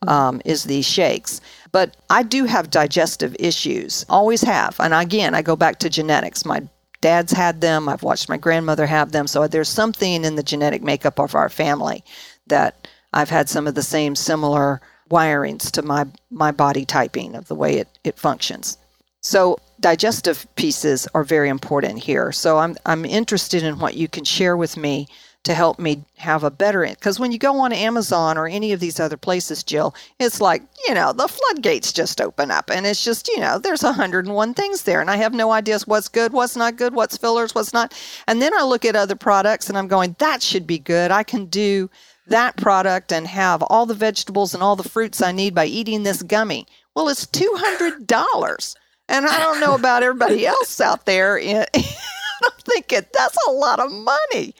um, 0.06 0.40
is 0.44 0.64
these 0.64 0.86
shakes. 0.86 1.40
But 1.70 1.96
I 2.10 2.22
do 2.22 2.44
have 2.44 2.70
digestive 2.70 3.34
issues, 3.38 4.04
always 4.08 4.42
have. 4.42 4.78
And 4.78 4.92
again, 4.92 5.34
I 5.34 5.42
go 5.42 5.56
back 5.56 5.78
to 5.80 5.90
genetics. 5.90 6.44
My 6.44 6.62
dad's 7.00 7.32
had 7.32 7.60
them, 7.60 7.88
I've 7.88 8.02
watched 8.02 8.28
my 8.28 8.36
grandmother 8.36 8.86
have 8.86 9.12
them. 9.12 9.26
So 9.26 9.46
there's 9.46 9.68
something 9.68 10.24
in 10.24 10.36
the 10.36 10.42
genetic 10.42 10.82
makeup 10.82 11.18
of 11.18 11.34
our 11.34 11.48
family 11.48 12.04
that 12.46 12.88
I've 13.12 13.30
had 13.30 13.48
some 13.48 13.66
of 13.66 13.74
the 13.74 13.82
same 13.82 14.14
similar 14.14 14.80
wirings 15.10 15.70
to 15.72 15.82
my, 15.82 16.06
my 16.30 16.52
body 16.52 16.84
typing 16.84 17.34
of 17.34 17.48
the 17.48 17.54
way 17.54 17.76
it, 17.76 17.88
it 18.04 18.18
functions. 18.18 18.78
So 19.20 19.58
digestive 19.80 20.46
pieces 20.56 21.06
are 21.14 21.24
very 21.24 21.48
important 21.48 21.98
here. 21.98 22.32
So 22.32 22.58
I'm, 22.58 22.76
I'm 22.86 23.04
interested 23.04 23.62
in 23.62 23.78
what 23.78 23.94
you 23.94 24.08
can 24.08 24.24
share 24.24 24.56
with 24.56 24.76
me 24.76 25.08
to 25.44 25.54
help 25.54 25.78
me 25.78 26.04
have 26.16 26.44
a 26.44 26.50
better 26.50 26.86
because 26.86 27.18
when 27.18 27.32
you 27.32 27.38
go 27.38 27.58
on 27.60 27.72
Amazon 27.72 28.38
or 28.38 28.46
any 28.46 28.72
of 28.72 28.80
these 28.80 29.00
other 29.00 29.16
places, 29.16 29.64
Jill, 29.64 29.94
it's 30.20 30.40
like, 30.40 30.62
you 30.86 30.94
know, 30.94 31.12
the 31.12 31.26
floodgates 31.26 31.92
just 31.92 32.20
open 32.20 32.50
up 32.50 32.70
and 32.70 32.86
it's 32.86 33.02
just, 33.02 33.28
you 33.28 33.40
know, 33.40 33.58
there's 33.58 33.82
101 33.82 34.54
things 34.54 34.82
there 34.82 35.00
and 35.00 35.10
I 35.10 35.16
have 35.16 35.34
no 35.34 35.50
ideas 35.50 35.86
what's 35.86 36.08
good, 36.08 36.32
what's 36.32 36.56
not 36.56 36.76
good, 36.76 36.94
what's 36.94 37.16
fillers, 37.16 37.54
what's 37.54 37.72
not. 37.72 37.92
And 38.28 38.40
then 38.40 38.54
I 38.54 38.62
look 38.62 38.84
at 38.84 38.94
other 38.94 39.16
products 39.16 39.68
and 39.68 39.76
I'm 39.76 39.88
going, 39.88 40.14
that 40.20 40.42
should 40.42 40.66
be 40.66 40.78
good. 40.78 41.10
I 41.10 41.24
can 41.24 41.46
do 41.46 41.90
that 42.28 42.56
product 42.56 43.12
and 43.12 43.26
have 43.26 43.62
all 43.64 43.84
the 43.84 43.94
vegetables 43.94 44.54
and 44.54 44.62
all 44.62 44.76
the 44.76 44.88
fruits 44.88 45.20
I 45.20 45.32
need 45.32 45.54
by 45.54 45.66
eating 45.66 46.04
this 46.04 46.22
gummy. 46.22 46.66
Well, 46.94 47.08
it's 47.08 47.26
$200. 47.26 48.74
And 49.08 49.26
I 49.26 49.38
don't 49.40 49.60
know 49.60 49.74
about 49.74 50.04
everybody 50.04 50.46
else 50.46 50.80
out 50.80 51.04
there. 51.04 51.38
Eh, 51.38 51.64
I'm 51.74 52.50
thinking 52.60 53.06
that's 53.12 53.38
a 53.48 53.52
lot 53.52 53.80
of 53.80 53.92
money 53.92 54.54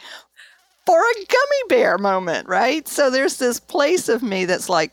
for 0.87 0.99
a 0.99 1.15
gummy 1.15 1.63
bear 1.69 1.99
moment, 1.99 2.49
right? 2.49 2.87
So 2.89 3.11
there's 3.11 3.37
this 3.37 3.61
place 3.61 4.09
of 4.09 4.23
me 4.23 4.45
that's 4.45 4.69
like, 4.69 4.93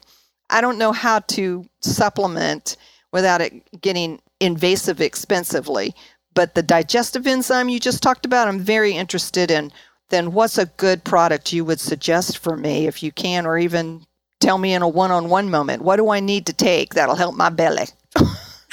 I 0.49 0.61
don't 0.61 0.77
know 0.77 0.91
how 0.91 1.19
to 1.19 1.65
supplement 1.81 2.77
without 3.11 3.41
it 3.41 3.81
getting 3.81 4.19
invasive 4.39 5.01
expensively. 5.01 5.95
But 6.33 6.55
the 6.55 6.63
digestive 6.63 7.27
enzyme 7.27 7.69
you 7.69 7.79
just 7.79 8.03
talked 8.03 8.25
about, 8.25 8.47
I'm 8.47 8.59
very 8.59 8.93
interested 8.93 9.51
in. 9.51 9.71
Then 10.09 10.33
what's 10.33 10.57
a 10.57 10.65
good 10.65 11.03
product 11.03 11.53
you 11.53 11.65
would 11.65 11.79
suggest 11.79 12.37
for 12.37 12.55
me 12.55 12.87
if 12.87 13.03
you 13.03 13.11
can, 13.11 13.45
or 13.45 13.57
even 13.57 14.05
tell 14.39 14.57
me 14.57 14.73
in 14.73 14.81
a 14.81 14.87
one 14.87 15.11
on 15.11 15.29
one 15.29 15.49
moment? 15.49 15.83
What 15.83 15.97
do 15.97 16.09
I 16.09 16.19
need 16.19 16.45
to 16.47 16.53
take 16.53 16.93
that'll 16.93 17.15
help 17.15 17.35
my 17.35 17.49
belly? 17.49 17.85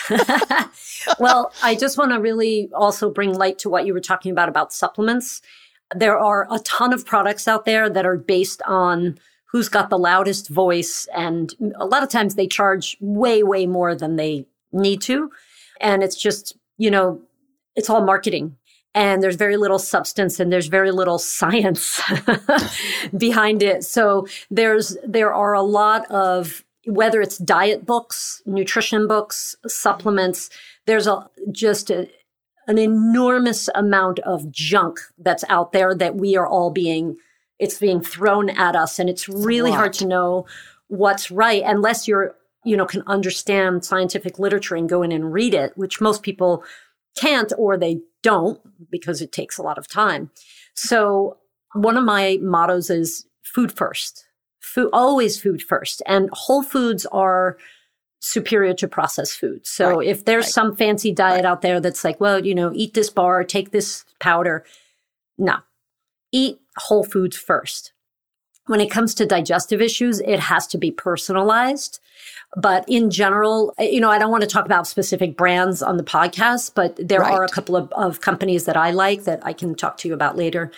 well, 1.19 1.53
I 1.63 1.75
just 1.75 1.99
want 1.99 2.13
to 2.13 2.21
really 2.21 2.71
also 2.73 3.11
bring 3.11 3.35
light 3.35 3.59
to 3.61 3.69
what 3.69 3.87
you 3.87 3.93
were 3.93 4.01
talking 4.01 4.31
about 4.31 4.49
about 4.49 4.73
supplements. 4.73 5.43
There 5.95 6.19
are 6.19 6.47
a 6.51 6.59
ton 6.61 6.93
of 6.93 7.07
products 7.07 7.47
out 7.47 7.65
there 7.65 7.89
that 7.89 8.07
are 8.07 8.17
based 8.17 8.63
on 8.63 9.19
who's 9.47 9.69
got 9.69 9.89
the 9.91 9.99
loudest 9.99 10.49
voice. 10.49 11.07
And 11.15 11.55
a 11.77 11.87
lot 11.87 12.03
of 12.03 12.09
times 12.09 12.35
they 12.35 12.47
charge 12.47 12.97
way, 13.01 13.43
way 13.43 13.67
more 13.67 13.95
than 13.95 14.17
they 14.17 14.47
need 14.73 15.01
to. 15.03 15.31
And 15.81 16.03
it's 16.03 16.17
just, 16.17 16.57
you 16.77 16.91
know, 16.91 17.21
it's 17.75 17.89
all 17.89 18.05
marketing. 18.05 18.57
And 18.95 19.23
there's 19.23 19.37
very 19.37 19.57
little 19.57 19.79
substance 19.79 20.41
and 20.41 20.53
there's 20.53 20.69
very 20.69 20.91
little 20.91 21.19
science 21.19 22.01
behind 23.17 23.63
it. 23.63 23.85
So 23.85 24.27
there's, 24.51 24.97
there 25.07 25.35
are 25.35 25.53
a 25.53 25.63
lot 25.63 26.11
of, 26.11 26.65
whether 26.87 27.21
it's 27.21 27.37
diet 27.39 27.85
books, 27.85 28.43
nutrition 28.47 29.07
books, 29.07 29.57
supplements, 29.67 30.51
there's 30.87 31.07
a, 31.07 31.29
just 31.51 31.91
a, 31.91 32.09
an 32.67 32.79
enormous 32.79 33.69
amount 33.75 34.19
of 34.21 34.51
junk 34.51 34.99
that's 35.19 35.45
out 35.49 35.73
there 35.73 35.95
that 35.95 36.17
we 36.17 36.37
are 36.37 36.47
all 36.47 36.71
being 36.71 37.17
it's 37.59 37.79
being 37.79 38.03
thrown 38.03 38.51
at 38.51 38.77
us. 38.77 38.99
And 38.99 39.09
it's 39.09 39.31
really 39.31 39.71
hard 39.71 39.95
to 39.95 40.07
know 40.07 40.47
what's 40.89 41.31
right 41.31 41.63
unless 41.65 42.07
you're 42.07 42.37
you 42.65 42.77
know 42.77 42.87
can 42.87 43.03
understand 43.07 43.85
scientific 43.85 44.39
literature 44.39 44.77
and 44.77 44.89
go 44.89 45.03
in 45.03 45.11
and 45.11 45.33
read 45.33 45.55
it 45.55 45.73
which 45.77 46.01
most 46.01 46.23
people 46.23 46.63
can't 47.17 47.53
or 47.59 47.77
they 47.77 48.01
don't 48.23 48.61
because 48.91 49.23
it 49.23 49.33
takes 49.33 49.59
a 49.59 49.63
lot 49.63 49.79
of 49.79 49.89
time. 49.89 50.31
So 50.75 51.39
one 51.73 51.97
of 51.97 52.05
my 52.05 52.39
mottos 52.43 52.91
is 52.91 53.27
food 53.43 53.73
first. 53.73 54.27
Food 54.61 54.91
always 54.93 55.41
food 55.41 55.63
first. 55.63 56.03
And 56.07 56.29
whole 56.33 56.63
foods 56.63 57.07
are 57.07 57.57
superior 58.21 58.75
to 58.75 58.89
processed 58.89 59.39
food. 59.39 59.67
So 59.67 59.99
right. 59.99 60.09
if 60.09 60.25
there's 60.25 60.47
right. 60.47 60.53
some 60.53 60.77
fancy 60.77 61.13
diet 61.13 61.45
right. 61.45 61.45
out 61.45 61.63
there 61.63 61.81
that's 61.81 62.05
like, 62.05 62.21
well, 62.21 62.45
you 62.45 62.55
know, 62.55 62.73
eat 62.75 62.95
this 62.95 63.11
bar, 63.11 63.45
take 63.45 63.71
this 63.71 64.05
powder. 64.21 64.65
No. 65.39 65.59
Eat 66.33 66.59
whole 66.77 67.05
foods 67.05 67.37
first. 67.37 67.93
When 68.67 68.81
it 68.81 68.91
comes 68.91 69.15
to 69.15 69.27
digestive 69.27 69.81
issues, 69.81 70.21
it 70.21 70.41
has 70.41 70.67
to 70.69 70.79
be 70.79 70.91
personalized. 70.91 72.01
But 72.57 72.85
in 72.89 73.11
general, 73.11 73.75
you 73.79 74.01
know, 74.01 74.11
I 74.11 74.19
don't 74.19 74.31
want 74.31 74.43
to 74.43 74.49
talk 74.49 74.65
about 74.65 74.87
specific 74.87 75.37
brands 75.37 75.83
on 75.83 75.99
the 75.99 76.03
podcast, 76.03 76.73
but 76.75 76.97
there 76.97 77.23
are 77.23 77.45
a 77.45 77.49
couple 77.49 77.77
of, 77.77 77.93
of 77.93 78.21
companies 78.21 78.65
that 78.65 78.77
I 78.77 78.91
like 78.91 79.25
that 79.25 79.45
I 79.45 79.53
can 79.53 79.75
talk 79.75 79.99
to 79.99 80.09
you 80.09 80.15
about 80.15 80.37
later. 80.37 80.73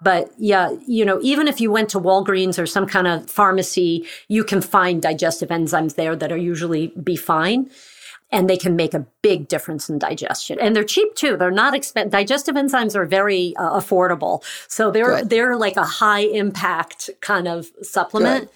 But 0.00 0.30
yeah, 0.38 0.76
you 0.86 1.04
know, 1.04 1.18
even 1.22 1.48
if 1.48 1.60
you 1.60 1.72
went 1.72 1.88
to 1.90 2.00
Walgreens 2.00 2.58
or 2.58 2.66
some 2.66 2.86
kind 2.86 3.06
of 3.06 3.28
pharmacy, 3.30 4.06
you 4.28 4.44
can 4.44 4.60
find 4.60 5.00
digestive 5.00 5.48
enzymes 5.48 5.96
there 5.96 6.14
that 6.14 6.30
are 6.30 6.36
usually 6.36 6.88
be 6.88 7.16
fine 7.16 7.70
and 8.34 8.50
they 8.50 8.56
can 8.56 8.74
make 8.74 8.94
a 8.94 9.06
big 9.22 9.48
difference 9.48 9.88
in 9.88 9.98
digestion. 9.98 10.58
And 10.60 10.74
they're 10.74 10.84
cheap 10.84 11.14
too. 11.14 11.36
They're 11.36 11.52
not 11.52 11.72
expensive. 11.72 12.10
Digestive 12.10 12.56
enzymes 12.56 12.96
are 12.96 13.06
very 13.06 13.54
uh, 13.56 13.78
affordable. 13.78 14.42
So 14.68 14.90
they're 14.90 15.18
Good. 15.18 15.30
they're 15.30 15.56
like 15.56 15.76
a 15.76 15.84
high 15.84 16.24
impact 16.24 17.10
kind 17.20 17.46
of 17.46 17.68
supplement. 17.82 18.46
Good. 18.46 18.50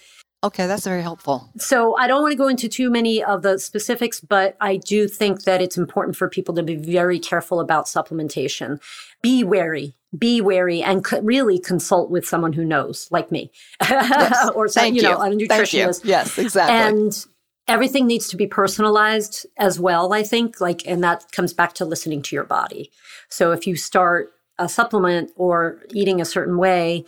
Okay, 0.45 0.69
that's 0.69 0.85
very 0.85 1.03
helpful. 1.03 1.51
So 1.57 1.97
I 1.97 2.07
don't 2.07 2.23
want 2.23 2.31
to 2.33 2.39
go 2.39 2.47
into 2.47 2.69
too 2.69 2.91
many 2.91 3.23
of 3.23 3.43
the 3.43 3.59
specifics, 3.59 4.21
but 4.21 4.57
I 4.61 4.77
do 4.77 5.09
think 5.09 5.43
that 5.45 5.61
it's 5.61 5.77
important 5.77 6.17
for 6.17 6.29
people 6.29 6.55
to 6.55 6.63
be 6.63 6.77
very 6.77 7.19
careful 7.19 7.59
about 7.59 7.87
supplementation. 7.87 8.81
Be 9.21 9.43
wary, 9.43 9.97
be 10.17 10.41
wary, 10.41 10.81
and 10.81 11.05
co- 11.05 11.21
really 11.23 11.59
consult 11.59 12.09
with 12.09 12.25
someone 12.25 12.53
who 12.53 12.65
knows, 12.65 13.09
like 13.11 13.33
me, 13.33 13.51
yes. 13.83 14.51
or 14.55 14.69
some, 14.69 14.87
you, 14.87 14.95
you 14.95 15.03
know, 15.03 15.21
a 15.21 15.29
nutritionist. 15.29 16.05
Yes, 16.05 16.39
exactly. 16.39 16.77
And 16.77 17.27
everything 17.69 18.07
needs 18.07 18.29
to 18.29 18.37
be 18.37 18.47
personalized 18.47 19.47
as 19.57 19.79
well. 19.79 20.13
I 20.13 20.23
think, 20.23 20.61
like, 20.61 20.87
and 20.87 21.05
that 21.05 21.31
comes 21.33 21.53
back 21.53 21.75
to 21.75 21.85
listening 21.85 22.23
to 22.23 22.35
your 22.35 22.45
body. 22.45 22.91
So 23.29 23.53
if 23.53 23.67
you 23.67 23.77
start 23.77 24.33
a 24.59 24.69
supplement 24.69 25.31
or 25.37 25.81
eating 25.93 26.21
a 26.21 26.25
certain 26.25 26.59
way 26.59 27.05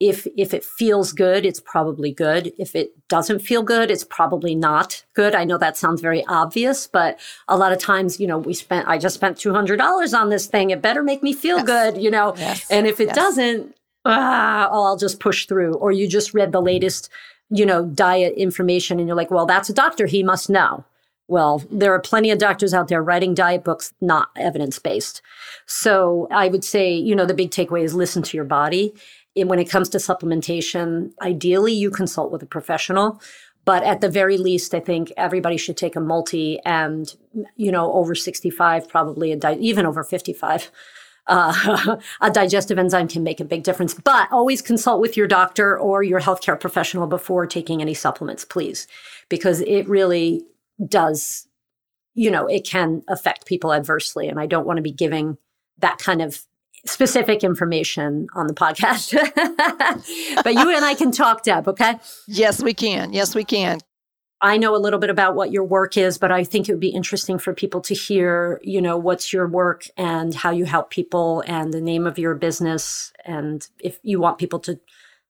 if 0.00 0.26
if 0.36 0.52
it 0.52 0.64
feels 0.64 1.12
good 1.12 1.46
it's 1.46 1.60
probably 1.60 2.12
good 2.12 2.52
if 2.58 2.74
it 2.74 2.92
doesn't 3.08 3.38
feel 3.38 3.62
good 3.62 3.90
it's 3.90 4.04
probably 4.04 4.54
not 4.54 5.04
good 5.14 5.34
i 5.34 5.44
know 5.44 5.56
that 5.56 5.76
sounds 5.76 6.00
very 6.00 6.24
obvious 6.26 6.86
but 6.86 7.18
a 7.48 7.56
lot 7.56 7.72
of 7.72 7.78
times 7.78 8.18
you 8.18 8.26
know 8.26 8.38
we 8.38 8.52
spent 8.52 8.86
i 8.88 8.98
just 8.98 9.14
spent 9.14 9.36
$200 9.36 10.18
on 10.18 10.30
this 10.30 10.46
thing 10.46 10.70
it 10.70 10.82
better 10.82 11.02
make 11.02 11.22
me 11.22 11.32
feel 11.32 11.58
yes. 11.58 11.66
good 11.66 12.02
you 12.02 12.10
know 12.10 12.34
yes. 12.36 12.68
and 12.70 12.86
if 12.86 12.98
it 13.00 13.06
yes. 13.06 13.16
doesn't 13.16 13.76
ah, 14.04 14.68
oh, 14.70 14.84
i'll 14.84 14.96
just 14.96 15.20
push 15.20 15.46
through 15.46 15.74
or 15.74 15.92
you 15.92 16.08
just 16.08 16.34
read 16.34 16.50
the 16.50 16.62
latest 16.62 17.08
you 17.54 17.66
know 17.66 17.86
diet 17.86 18.34
information 18.36 18.98
and 18.98 19.08
you're 19.08 19.16
like 19.16 19.30
well 19.30 19.46
that's 19.46 19.70
a 19.70 19.74
doctor 19.74 20.06
he 20.06 20.22
must 20.22 20.50
know 20.50 20.84
well, 21.26 21.62
there 21.70 21.94
are 21.94 22.00
plenty 22.00 22.30
of 22.30 22.38
doctors 22.38 22.74
out 22.74 22.88
there 22.88 23.02
writing 23.02 23.34
diet 23.34 23.64
books, 23.64 23.92
not 24.00 24.28
evidence 24.36 24.78
based. 24.78 25.22
So 25.66 26.28
I 26.30 26.48
would 26.48 26.64
say, 26.64 26.92
you 26.94 27.14
know, 27.16 27.24
the 27.24 27.34
big 27.34 27.50
takeaway 27.50 27.82
is 27.82 27.94
listen 27.94 28.22
to 28.24 28.36
your 28.36 28.44
body 28.44 28.92
And 29.36 29.48
when 29.48 29.58
it 29.58 29.70
comes 29.70 29.88
to 29.90 29.98
supplementation, 29.98 31.12
ideally 31.22 31.72
you 31.72 31.90
consult 31.90 32.30
with 32.30 32.42
a 32.42 32.46
professional. 32.46 33.20
But 33.64 33.82
at 33.84 34.02
the 34.02 34.10
very 34.10 34.36
least, 34.36 34.74
I 34.74 34.80
think 34.80 35.10
everybody 35.16 35.56
should 35.56 35.78
take 35.78 35.96
a 35.96 36.00
multi 36.00 36.60
and, 36.66 37.14
you 37.56 37.72
know, 37.72 37.92
over 37.94 38.14
65, 38.14 38.88
probably 38.88 39.32
a 39.32 39.36
di- 39.36 39.54
even 39.54 39.86
over 39.86 40.04
55. 40.04 40.70
Uh, 41.26 41.96
a 42.20 42.30
digestive 42.30 42.78
enzyme 42.78 43.08
can 43.08 43.22
make 43.22 43.40
a 43.40 43.44
big 43.44 43.62
difference, 43.62 43.94
but 43.94 44.30
always 44.30 44.60
consult 44.60 45.00
with 45.00 45.16
your 45.16 45.26
doctor 45.26 45.78
or 45.78 46.02
your 46.02 46.20
healthcare 46.20 46.58
professional 46.58 47.06
before 47.06 47.46
taking 47.46 47.80
any 47.80 47.94
supplements, 47.94 48.44
please, 48.44 48.86
because 49.28 49.60
it 49.62 49.88
really 49.88 50.44
does, 50.86 51.48
you 52.14 52.30
know, 52.30 52.46
it 52.46 52.66
can 52.66 53.02
affect 53.08 53.46
people 53.46 53.72
adversely. 53.72 54.28
And 54.28 54.38
I 54.38 54.46
don't 54.46 54.66
want 54.66 54.76
to 54.76 54.82
be 54.82 54.92
giving 54.92 55.38
that 55.78 55.98
kind 55.98 56.20
of 56.20 56.40
specific 56.86 57.42
information 57.42 58.26
on 58.34 58.46
the 58.46 58.54
podcast. 58.54 59.14
but 60.44 60.54
you 60.54 60.74
and 60.74 60.84
I 60.84 60.94
can 60.94 61.10
talk, 61.10 61.42
Deb, 61.42 61.66
okay? 61.68 61.98
Yes, 62.26 62.62
we 62.62 62.74
can. 62.74 63.12
Yes, 63.12 63.34
we 63.34 63.44
can. 63.44 63.78
I 64.44 64.58
know 64.58 64.76
a 64.76 64.78
little 64.78 64.98
bit 64.98 65.08
about 65.08 65.34
what 65.34 65.52
your 65.52 65.64
work 65.64 65.96
is, 65.96 66.18
but 66.18 66.30
I 66.30 66.44
think 66.44 66.68
it 66.68 66.72
would 66.72 66.80
be 66.80 66.90
interesting 66.90 67.38
for 67.38 67.54
people 67.54 67.80
to 67.80 67.94
hear, 67.94 68.60
you 68.62 68.82
know, 68.82 68.98
what's 68.98 69.32
your 69.32 69.48
work 69.48 69.86
and 69.96 70.34
how 70.34 70.50
you 70.50 70.66
help 70.66 70.90
people 70.90 71.42
and 71.46 71.72
the 71.72 71.80
name 71.80 72.06
of 72.06 72.18
your 72.18 72.34
business. 72.34 73.10
And 73.24 73.66
if 73.80 73.98
you 74.02 74.20
want 74.20 74.36
people 74.36 74.58
to 74.60 74.78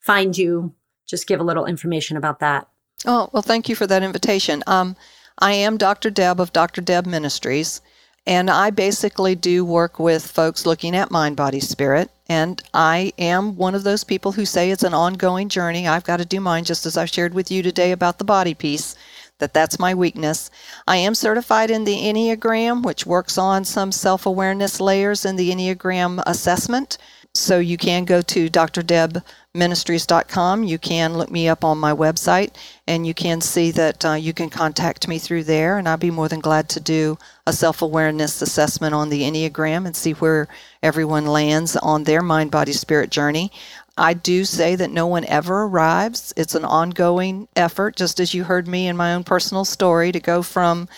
find 0.00 0.36
you, 0.36 0.74
just 1.06 1.28
give 1.28 1.38
a 1.38 1.44
little 1.44 1.64
information 1.64 2.16
about 2.16 2.40
that. 2.40 2.66
Oh, 3.06 3.30
well, 3.32 3.42
thank 3.42 3.68
you 3.68 3.76
for 3.76 3.86
that 3.86 4.02
invitation. 4.02 4.64
Um, 4.66 4.96
I 5.38 5.52
am 5.52 5.76
Dr. 5.76 6.10
Deb 6.10 6.40
of 6.40 6.52
Dr. 6.52 6.80
Deb 6.80 7.06
Ministries, 7.06 7.82
and 8.26 8.50
I 8.50 8.70
basically 8.70 9.36
do 9.36 9.64
work 9.64 10.00
with 10.00 10.26
folks 10.26 10.66
looking 10.66 10.96
at 10.96 11.12
mind, 11.12 11.36
body, 11.36 11.60
spirit. 11.60 12.10
And 12.28 12.62
I 12.72 13.12
am 13.18 13.56
one 13.56 13.74
of 13.74 13.82
those 13.82 14.02
people 14.02 14.32
who 14.32 14.46
say 14.46 14.70
it's 14.70 14.82
an 14.82 14.94
ongoing 14.94 15.48
journey. 15.48 15.86
I've 15.86 16.04
got 16.04 16.18
to 16.18 16.24
do 16.24 16.40
mine, 16.40 16.64
just 16.64 16.86
as 16.86 16.96
I 16.96 17.04
shared 17.04 17.34
with 17.34 17.50
you 17.50 17.62
today 17.62 17.92
about 17.92 18.18
the 18.18 18.24
body 18.24 18.54
piece, 18.54 18.96
that 19.38 19.52
that's 19.52 19.78
my 19.78 19.94
weakness. 19.94 20.50
I 20.86 20.96
am 20.96 21.14
certified 21.14 21.70
in 21.70 21.84
the 21.84 21.96
Enneagram, 21.96 22.82
which 22.82 23.04
works 23.04 23.36
on 23.36 23.64
some 23.64 23.92
self 23.92 24.24
awareness 24.24 24.80
layers 24.80 25.24
in 25.24 25.36
the 25.36 25.50
Enneagram 25.50 26.22
assessment. 26.26 26.96
So 27.34 27.58
you 27.58 27.76
can 27.76 28.04
go 28.04 28.22
to 28.22 28.48
drdebministries.com. 29.54 30.64
You 30.64 30.78
can 30.78 31.14
look 31.14 31.30
me 31.30 31.48
up 31.48 31.64
on 31.64 31.78
my 31.78 31.92
website, 31.92 32.54
and 32.86 33.06
you 33.06 33.14
can 33.14 33.40
see 33.40 33.70
that 33.70 34.04
uh, 34.04 34.12
you 34.14 34.32
can 34.32 34.50
contact 34.50 35.06
me 35.06 35.18
through 35.18 35.44
there. 35.44 35.78
And 35.78 35.88
I'd 35.88 36.00
be 36.00 36.10
more 36.10 36.28
than 36.28 36.40
glad 36.40 36.68
to 36.70 36.80
do 36.80 37.18
a 37.46 37.52
self 37.52 37.82
awareness 37.82 38.42
assessment 38.42 38.94
on 38.94 39.08
the 39.08 39.22
Enneagram 39.22 39.86
and 39.86 39.94
see 39.94 40.12
where 40.12 40.48
everyone 40.82 41.26
lands 41.26 41.76
on 41.76 42.04
their 42.04 42.22
mind, 42.22 42.50
body, 42.50 42.72
spirit 42.72 43.10
journey. 43.10 43.52
I 43.96 44.14
do 44.14 44.44
say 44.44 44.74
that 44.74 44.90
no 44.90 45.06
one 45.06 45.24
ever 45.26 45.64
arrives. 45.64 46.34
It's 46.36 46.56
an 46.56 46.64
ongoing 46.64 47.46
effort, 47.54 47.94
just 47.94 48.18
as 48.18 48.34
you 48.34 48.44
heard 48.44 48.66
me 48.66 48.88
in 48.88 48.96
my 48.96 49.14
own 49.14 49.22
personal 49.22 49.64
story 49.64 50.10
to 50.10 50.18
go 50.18 50.42
from 50.42 50.88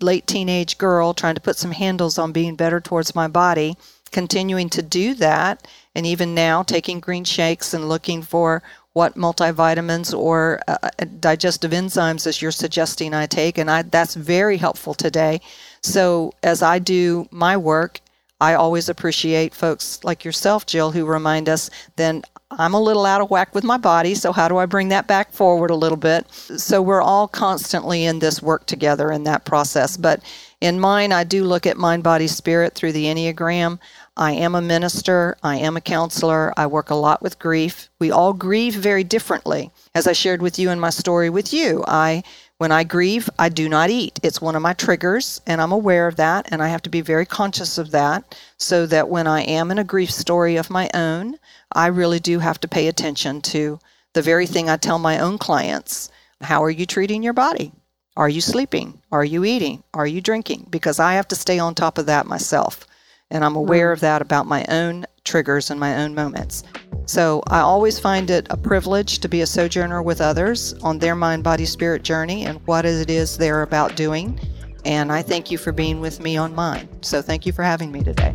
late 0.00 0.26
teenage 0.26 0.78
girl 0.78 1.14
trying 1.14 1.34
to 1.34 1.40
put 1.40 1.56
some 1.56 1.72
handles 1.72 2.18
on 2.18 2.32
being 2.32 2.54
better 2.54 2.80
towards 2.80 3.14
my 3.14 3.26
body, 3.28 3.76
continuing 4.14 4.70
to 4.70 4.80
do 4.80 5.12
that 5.12 5.66
and 5.96 6.06
even 6.06 6.34
now 6.34 6.62
taking 6.62 7.00
green 7.00 7.24
shakes 7.24 7.74
and 7.74 7.88
looking 7.88 8.22
for 8.22 8.62
what 8.92 9.16
multivitamins 9.16 10.16
or 10.16 10.60
uh, 10.68 10.78
uh, 10.84 10.88
digestive 11.18 11.72
enzymes 11.72 12.24
as 12.24 12.40
you're 12.40 12.52
suggesting 12.52 13.12
I 13.12 13.26
take 13.26 13.58
and 13.58 13.68
I 13.68 13.82
that's 13.82 14.14
very 14.14 14.56
helpful 14.56 14.94
today. 14.94 15.40
So 15.82 16.32
as 16.44 16.62
I 16.62 16.78
do 16.78 17.28
my 17.32 17.56
work, 17.56 18.00
I 18.40 18.54
always 18.54 18.88
appreciate 18.88 19.52
folks 19.52 19.98
like 20.04 20.24
yourself, 20.24 20.64
Jill, 20.64 20.92
who 20.92 21.04
remind 21.06 21.48
us 21.48 21.68
then 21.96 22.22
I'm 22.50 22.74
a 22.74 22.80
little 22.80 23.06
out 23.06 23.20
of 23.20 23.30
whack 23.30 23.54
with 23.54 23.64
my 23.64 23.78
body, 23.78 24.14
so 24.14 24.32
how 24.32 24.48
do 24.48 24.58
I 24.58 24.66
bring 24.66 24.88
that 24.90 25.08
back 25.08 25.32
forward 25.32 25.70
a 25.70 25.74
little 25.74 25.96
bit? 25.96 26.30
So 26.32 26.80
we're 26.80 27.02
all 27.02 27.26
constantly 27.26 28.04
in 28.04 28.20
this 28.20 28.42
work 28.42 28.66
together 28.66 29.10
in 29.10 29.24
that 29.24 29.44
process. 29.44 29.96
But 29.96 30.22
in 30.60 30.78
mine, 30.78 31.12
I 31.12 31.24
do 31.24 31.44
look 31.44 31.66
at 31.66 31.76
mind, 31.76 32.02
body, 32.02 32.26
spirit 32.26 32.74
through 32.74 32.92
the 32.92 33.06
Enneagram. 33.06 33.78
I 34.16 34.32
am 34.32 34.54
a 34.54 34.62
minister. 34.62 35.36
I 35.42 35.56
am 35.56 35.76
a 35.76 35.80
counselor. 35.80 36.54
I 36.56 36.66
work 36.68 36.90
a 36.90 36.94
lot 36.94 37.20
with 37.20 37.40
grief. 37.40 37.88
We 37.98 38.12
all 38.12 38.32
grieve 38.32 38.74
very 38.74 39.02
differently. 39.02 39.72
As 39.92 40.06
I 40.06 40.12
shared 40.12 40.40
with 40.40 40.56
you 40.56 40.70
in 40.70 40.78
my 40.78 40.90
story 40.90 41.30
with 41.30 41.52
you, 41.52 41.82
I 41.88 42.22
when 42.58 42.70
I 42.70 42.84
grieve, 42.84 43.28
I 43.40 43.48
do 43.48 43.68
not 43.68 43.90
eat. 43.90 44.20
It's 44.22 44.40
one 44.40 44.54
of 44.54 44.62
my 44.62 44.72
triggers, 44.72 45.40
and 45.44 45.60
I'm 45.60 45.72
aware 45.72 46.06
of 46.06 46.14
that, 46.16 46.46
and 46.52 46.62
I 46.62 46.68
have 46.68 46.82
to 46.82 46.90
be 46.90 47.00
very 47.00 47.26
conscious 47.26 47.76
of 47.76 47.90
that 47.90 48.38
so 48.56 48.86
that 48.86 49.08
when 49.08 49.26
I 49.26 49.42
am 49.42 49.72
in 49.72 49.78
a 49.78 49.84
grief 49.84 50.12
story 50.12 50.54
of 50.54 50.70
my 50.70 50.88
own, 50.94 51.36
I 51.72 51.88
really 51.88 52.20
do 52.20 52.38
have 52.38 52.60
to 52.60 52.68
pay 52.68 52.86
attention 52.86 53.40
to 53.42 53.80
the 54.12 54.22
very 54.22 54.46
thing 54.46 54.70
I 54.70 54.76
tell 54.76 55.00
my 55.00 55.18
own 55.18 55.38
clients. 55.38 56.10
How 56.40 56.62
are 56.62 56.70
you 56.70 56.86
treating 56.86 57.24
your 57.24 57.32
body? 57.32 57.72
Are 58.16 58.28
you 58.28 58.40
sleeping? 58.40 59.02
Are 59.10 59.24
you 59.24 59.44
eating? 59.44 59.82
Are 59.92 60.06
you 60.06 60.20
drinking? 60.20 60.68
Because 60.70 61.00
I 61.00 61.14
have 61.14 61.26
to 61.28 61.36
stay 61.36 61.58
on 61.58 61.74
top 61.74 61.98
of 61.98 62.06
that 62.06 62.26
myself. 62.26 62.86
And 63.30 63.44
I'm 63.44 63.56
aware 63.56 63.90
of 63.92 64.00
that 64.00 64.22
about 64.22 64.46
my 64.46 64.64
own 64.68 65.06
triggers 65.24 65.70
and 65.70 65.80
my 65.80 66.02
own 66.02 66.14
moments. 66.14 66.62
So 67.06 67.42
I 67.48 67.60
always 67.60 67.98
find 67.98 68.30
it 68.30 68.46
a 68.50 68.56
privilege 68.56 69.18
to 69.20 69.28
be 69.28 69.40
a 69.40 69.46
sojourner 69.46 70.02
with 70.02 70.20
others 70.20 70.74
on 70.82 70.98
their 70.98 71.14
mind, 71.14 71.44
body, 71.44 71.66
spirit 71.66 72.02
journey 72.02 72.44
and 72.44 72.60
what 72.66 72.84
it 72.84 73.10
is 73.10 73.36
they're 73.36 73.62
about 73.62 73.96
doing. 73.96 74.38
And 74.84 75.10
I 75.10 75.22
thank 75.22 75.50
you 75.50 75.58
for 75.58 75.72
being 75.72 76.00
with 76.00 76.20
me 76.20 76.36
on 76.36 76.54
mine. 76.54 76.88
So 77.02 77.22
thank 77.22 77.46
you 77.46 77.52
for 77.52 77.62
having 77.62 77.90
me 77.90 78.02
today. 78.02 78.34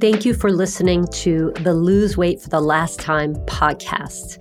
Thank 0.00 0.24
you 0.24 0.32
for 0.32 0.52
listening 0.52 1.08
to 1.08 1.52
the 1.60 1.74
Lose 1.74 2.16
Weight 2.16 2.40
for 2.40 2.48
the 2.50 2.60
Last 2.60 3.00
Time 3.00 3.34
podcast. 3.46 4.40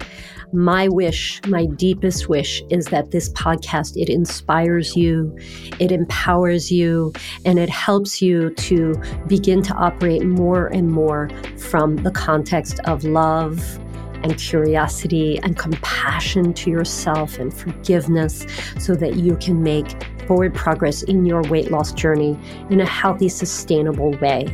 My 0.54 0.88
wish, 0.88 1.42
my 1.48 1.66
deepest 1.66 2.30
wish 2.30 2.64
is 2.70 2.86
that 2.86 3.12
this 3.12 3.30
podcast 3.34 3.98
it 3.98 4.10
inspires 4.10 4.96
you, 4.96 5.38
it 5.80 5.92
empowers 5.92 6.72
you, 6.72 7.12
and 7.44 7.60
it 7.60 7.70
helps 7.70 8.22
you 8.22 8.52
to 8.52 8.96
begin 9.28 9.62
to 9.64 9.74
operate 9.74 10.24
more 10.24 10.68
and 10.68 10.90
more 10.90 11.30
from 11.58 11.98
the 11.98 12.12
context 12.12 12.80
of 12.86 13.04
love 13.04 13.78
and 14.24 14.38
curiosity 14.38 15.38
and 15.40 15.58
compassion 15.58 16.54
to 16.54 16.70
yourself 16.70 17.40
and 17.40 17.54
forgiveness 17.54 18.46
so 18.80 18.96
that 18.96 19.16
you 19.16 19.36
can 19.38 19.62
make 19.62 20.02
forward 20.28 20.54
progress 20.54 21.04
in 21.04 21.26
your 21.26 21.42
weight 21.44 21.72
loss 21.72 21.92
journey 21.92 22.40
in 22.70 22.80
a 22.80 22.86
healthy, 22.86 23.30
sustainable 23.30 24.12
way. 24.20 24.48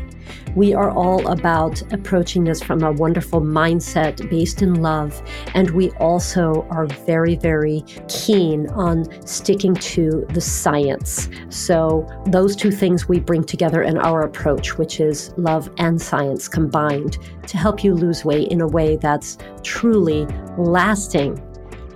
We 0.56 0.74
are 0.74 0.92
all 0.92 1.28
about 1.28 1.82
approaching 1.94 2.44
this 2.44 2.62
from 2.62 2.84
a 2.84 2.92
wonderful 2.92 3.42
mindset 3.42 4.30
based 4.30 4.62
in 4.62 4.82
love. 4.82 5.22
And 5.54 5.72
we 5.72 5.92
also 5.92 6.68
are 6.70 6.86
very, 6.86 7.36
very 7.36 7.84
keen 8.08 8.68
on 8.70 9.06
sticking 9.26 9.76
to 9.76 10.26
the 10.30 10.42
science. 10.42 11.30
So, 11.50 12.08
those 12.28 12.56
two 12.56 12.72
things 12.72 13.08
we 13.08 13.20
bring 13.20 13.44
together 13.44 13.82
in 13.82 13.98
our 13.98 14.22
approach, 14.22 14.78
which 14.78 15.00
is 15.00 15.34
love 15.38 15.72
and 15.78 16.02
science 16.02 16.48
combined 16.48 17.18
to 17.48 17.58
help 17.58 17.84
you 17.84 17.94
lose 17.94 18.24
weight 18.24 18.52
in 18.52 18.62
a 18.62 18.68
way 18.68 18.96
that's 18.98 19.38
truly 19.64 20.26
lasting 20.58 21.42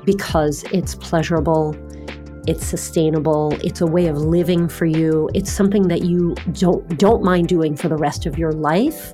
because 0.07 0.63
it's 0.71 0.95
pleasurable, 0.95 1.75
it's 2.47 2.65
sustainable, 2.65 3.53
it's 3.61 3.81
a 3.81 3.85
way 3.85 4.07
of 4.07 4.17
living 4.17 4.69
for 4.69 4.85
you. 4.85 5.29
It's 5.33 5.51
something 5.51 5.89
that 5.89 6.03
you 6.03 6.33
don't 6.53 6.97
don't 6.97 7.23
mind 7.23 7.49
doing 7.49 7.75
for 7.75 7.89
the 7.89 7.97
rest 7.97 8.25
of 8.25 8.37
your 8.37 8.53
life, 8.53 9.13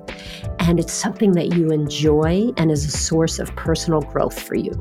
and 0.63 0.80
it's 0.80 0.93
something 0.93 1.34
that 1.34 1.54
you 1.56 1.71
enjoy 1.71 2.49
and 2.56 2.71
is 2.71 2.86
a 2.86 2.91
source 2.91 3.38
of 3.38 3.54
personal 3.58 3.99
growth 3.99 4.41
for 4.41 4.56
you. 4.56 4.71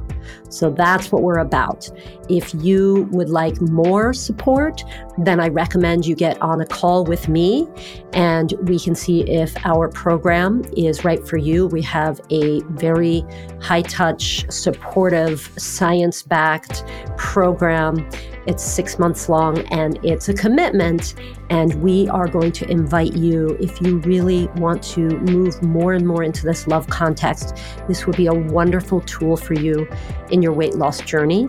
So 0.49 0.71
that's 0.71 1.11
what 1.11 1.23
we're 1.23 1.41
about. 1.41 1.91
If 2.29 2.55
you 2.55 3.09
would 3.11 3.29
like 3.29 3.61
more 3.61 4.15
support, 4.15 4.85
then 5.19 5.41
I 5.41 5.49
recommend 5.49 6.07
you 6.07 6.15
get 6.15 6.41
on 6.41 6.61
a 6.61 6.67
call 6.67 7.05
with 7.05 7.29
me 7.29 7.67
and 8.13 8.55
we 8.63 8.79
can 8.79 8.95
see 8.95 9.29
if 9.29 9.57
our 9.67 9.89
program 9.89 10.63
is 10.77 11.05
right 11.05 11.27
for 11.27 11.37
you. 11.37 11.67
We 11.67 11.83
have 11.83 12.21
a 12.31 12.61
very 12.71 13.25
high 13.61 13.83
touch, 13.83 14.49
supportive, 14.53 15.53
science 15.59 16.23
backed 16.23 16.85
program 17.17 18.09
it's 18.47 18.65
six 18.65 18.99
months 18.99 19.29
long 19.29 19.59
and 19.69 19.99
it's 20.03 20.29
a 20.29 20.35
commitment. 20.35 21.15
And 21.51 21.75
we 21.83 22.09
are 22.09 22.27
going 22.27 22.53
to 22.53 22.69
invite 22.69 23.15
you, 23.15 23.57
if 23.61 23.81
you 23.81 23.99
really 23.99 24.49
want 24.57 24.83
to 24.85 25.09
move 25.21 25.63
more 25.73 25.93
and 25.93 26.07
more 26.07 26.23
into 26.23 26.45
this 26.45 26.67
love 26.67 26.89
context, 26.89 27.57
this 27.89 28.07
would 28.07 28.17
be 28.17 28.27
a 28.27 28.35
wonderful 28.35 29.01
tool 29.03 29.37
for 29.37 29.55
you 29.55 29.89
in 30.31 30.43
your 30.43 30.53
weight 30.53 30.75
loss 30.75 31.01
journey. 31.01 31.49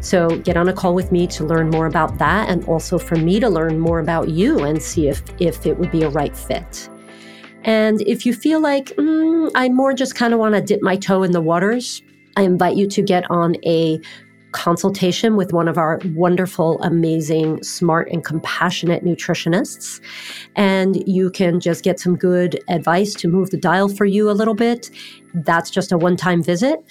So 0.00 0.38
get 0.38 0.56
on 0.56 0.68
a 0.68 0.72
call 0.72 0.94
with 0.94 1.12
me 1.12 1.26
to 1.28 1.44
learn 1.44 1.70
more 1.70 1.86
about 1.86 2.18
that 2.18 2.48
and 2.48 2.64
also 2.64 2.98
for 2.98 3.16
me 3.16 3.40
to 3.40 3.48
learn 3.48 3.78
more 3.78 3.98
about 3.98 4.28
you 4.28 4.60
and 4.60 4.82
see 4.82 5.08
if, 5.08 5.22
if 5.38 5.66
it 5.66 5.78
would 5.78 5.90
be 5.90 6.02
a 6.02 6.08
right 6.10 6.36
fit. 6.36 6.88
And 7.64 8.00
if 8.02 8.24
you 8.24 8.32
feel 8.32 8.60
like 8.60 8.86
mm, 8.96 9.50
I 9.54 9.68
more 9.68 9.92
just 9.92 10.14
kind 10.14 10.32
of 10.32 10.40
want 10.40 10.54
to 10.54 10.60
dip 10.60 10.82
my 10.82 10.96
toe 10.96 11.22
in 11.22 11.32
the 11.32 11.40
waters, 11.40 12.02
I 12.36 12.42
invite 12.42 12.76
you 12.76 12.86
to 12.88 13.02
get 13.02 13.30
on 13.30 13.56
a 13.64 14.00
consultation 14.52 15.36
with 15.36 15.52
one 15.52 15.68
of 15.68 15.78
our 15.78 16.00
wonderful, 16.14 16.80
amazing, 16.82 17.62
smart, 17.62 18.10
and 18.10 18.24
compassionate 18.24 19.04
nutritionists. 19.04 20.00
And 20.56 21.06
you 21.08 21.30
can 21.30 21.60
just 21.60 21.84
get 21.84 22.00
some 22.00 22.16
good 22.16 22.62
advice 22.68 23.14
to 23.14 23.28
move 23.28 23.50
the 23.50 23.56
dial 23.56 23.88
for 23.88 24.04
you 24.04 24.30
a 24.30 24.32
little 24.32 24.54
bit. 24.54 24.90
That's 25.34 25.70
just 25.70 25.92
a 25.92 25.98
one 25.98 26.16
time 26.16 26.42
visit, 26.42 26.84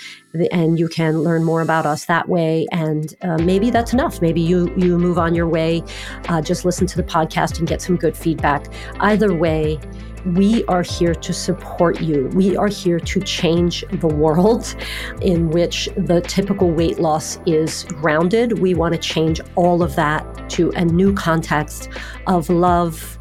and 0.52 0.80
you 0.80 0.88
can 0.88 1.20
learn 1.20 1.44
more 1.44 1.62
about 1.62 1.86
us 1.86 2.06
that 2.06 2.30
way. 2.30 2.68
And 2.72 3.14
uh, 3.22 3.38
maybe 3.38 3.70
that's 3.70 3.94
enough. 3.94 4.22
Maybe 4.22 4.42
you, 4.42 4.74
you 4.78 4.98
move 4.98 5.18
on 5.18 5.36
your 5.36 5.48
way, 5.48 5.84
uh, 6.28 6.42
just 6.42 6.66
listen 6.66 6.88
to 6.88 6.98
the 6.98 7.04
podcast 7.04 7.60
and 7.60 7.68
get 7.68 7.82
some 7.82 7.96
good 7.96 8.16
feedback. 8.16 8.68
Either 9.00 9.34
way, 9.34 9.80
we 10.26 10.66
are 10.66 10.82
here 10.82 11.16
to 11.16 11.34
support 11.34 12.02
you. 12.02 12.28
We 12.34 12.56
are 12.58 12.68
here 12.68 13.00
to 13.00 13.20
change 13.22 13.84
the 13.92 14.08
world 14.08 14.76
in 15.22 15.50
which 15.50 15.90
the 15.98 16.22
typical 16.22 16.72
weight 16.72 17.00
loss 17.00 17.40
is 17.46 17.84
grounded. 17.86 18.60
We 18.60 18.74
want 18.74 18.94
to 18.94 19.00
change 19.00 19.42
all 19.56 19.82
of 19.82 19.96
that 19.96 20.50
to 20.52 20.72
a 20.72 20.86
new 20.86 21.14
context 21.14 21.90
of 22.28 22.50
love 22.50 23.18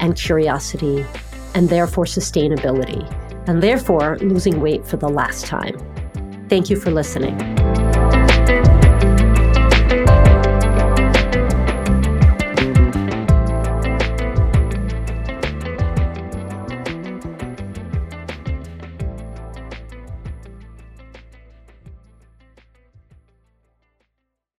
and 0.00 0.16
curiosity, 0.16 1.04
and 1.54 1.68
therefore 1.68 2.04
sustainability, 2.04 3.08
and 3.46 3.62
therefore 3.62 4.18
losing 4.18 4.60
weight 4.60 4.86
for 4.86 4.96
the 4.96 5.08
last 5.08 5.46
time. 5.46 5.78
Thank 6.48 6.70
you 6.70 6.76
for 6.76 6.90
listening. 6.90 7.81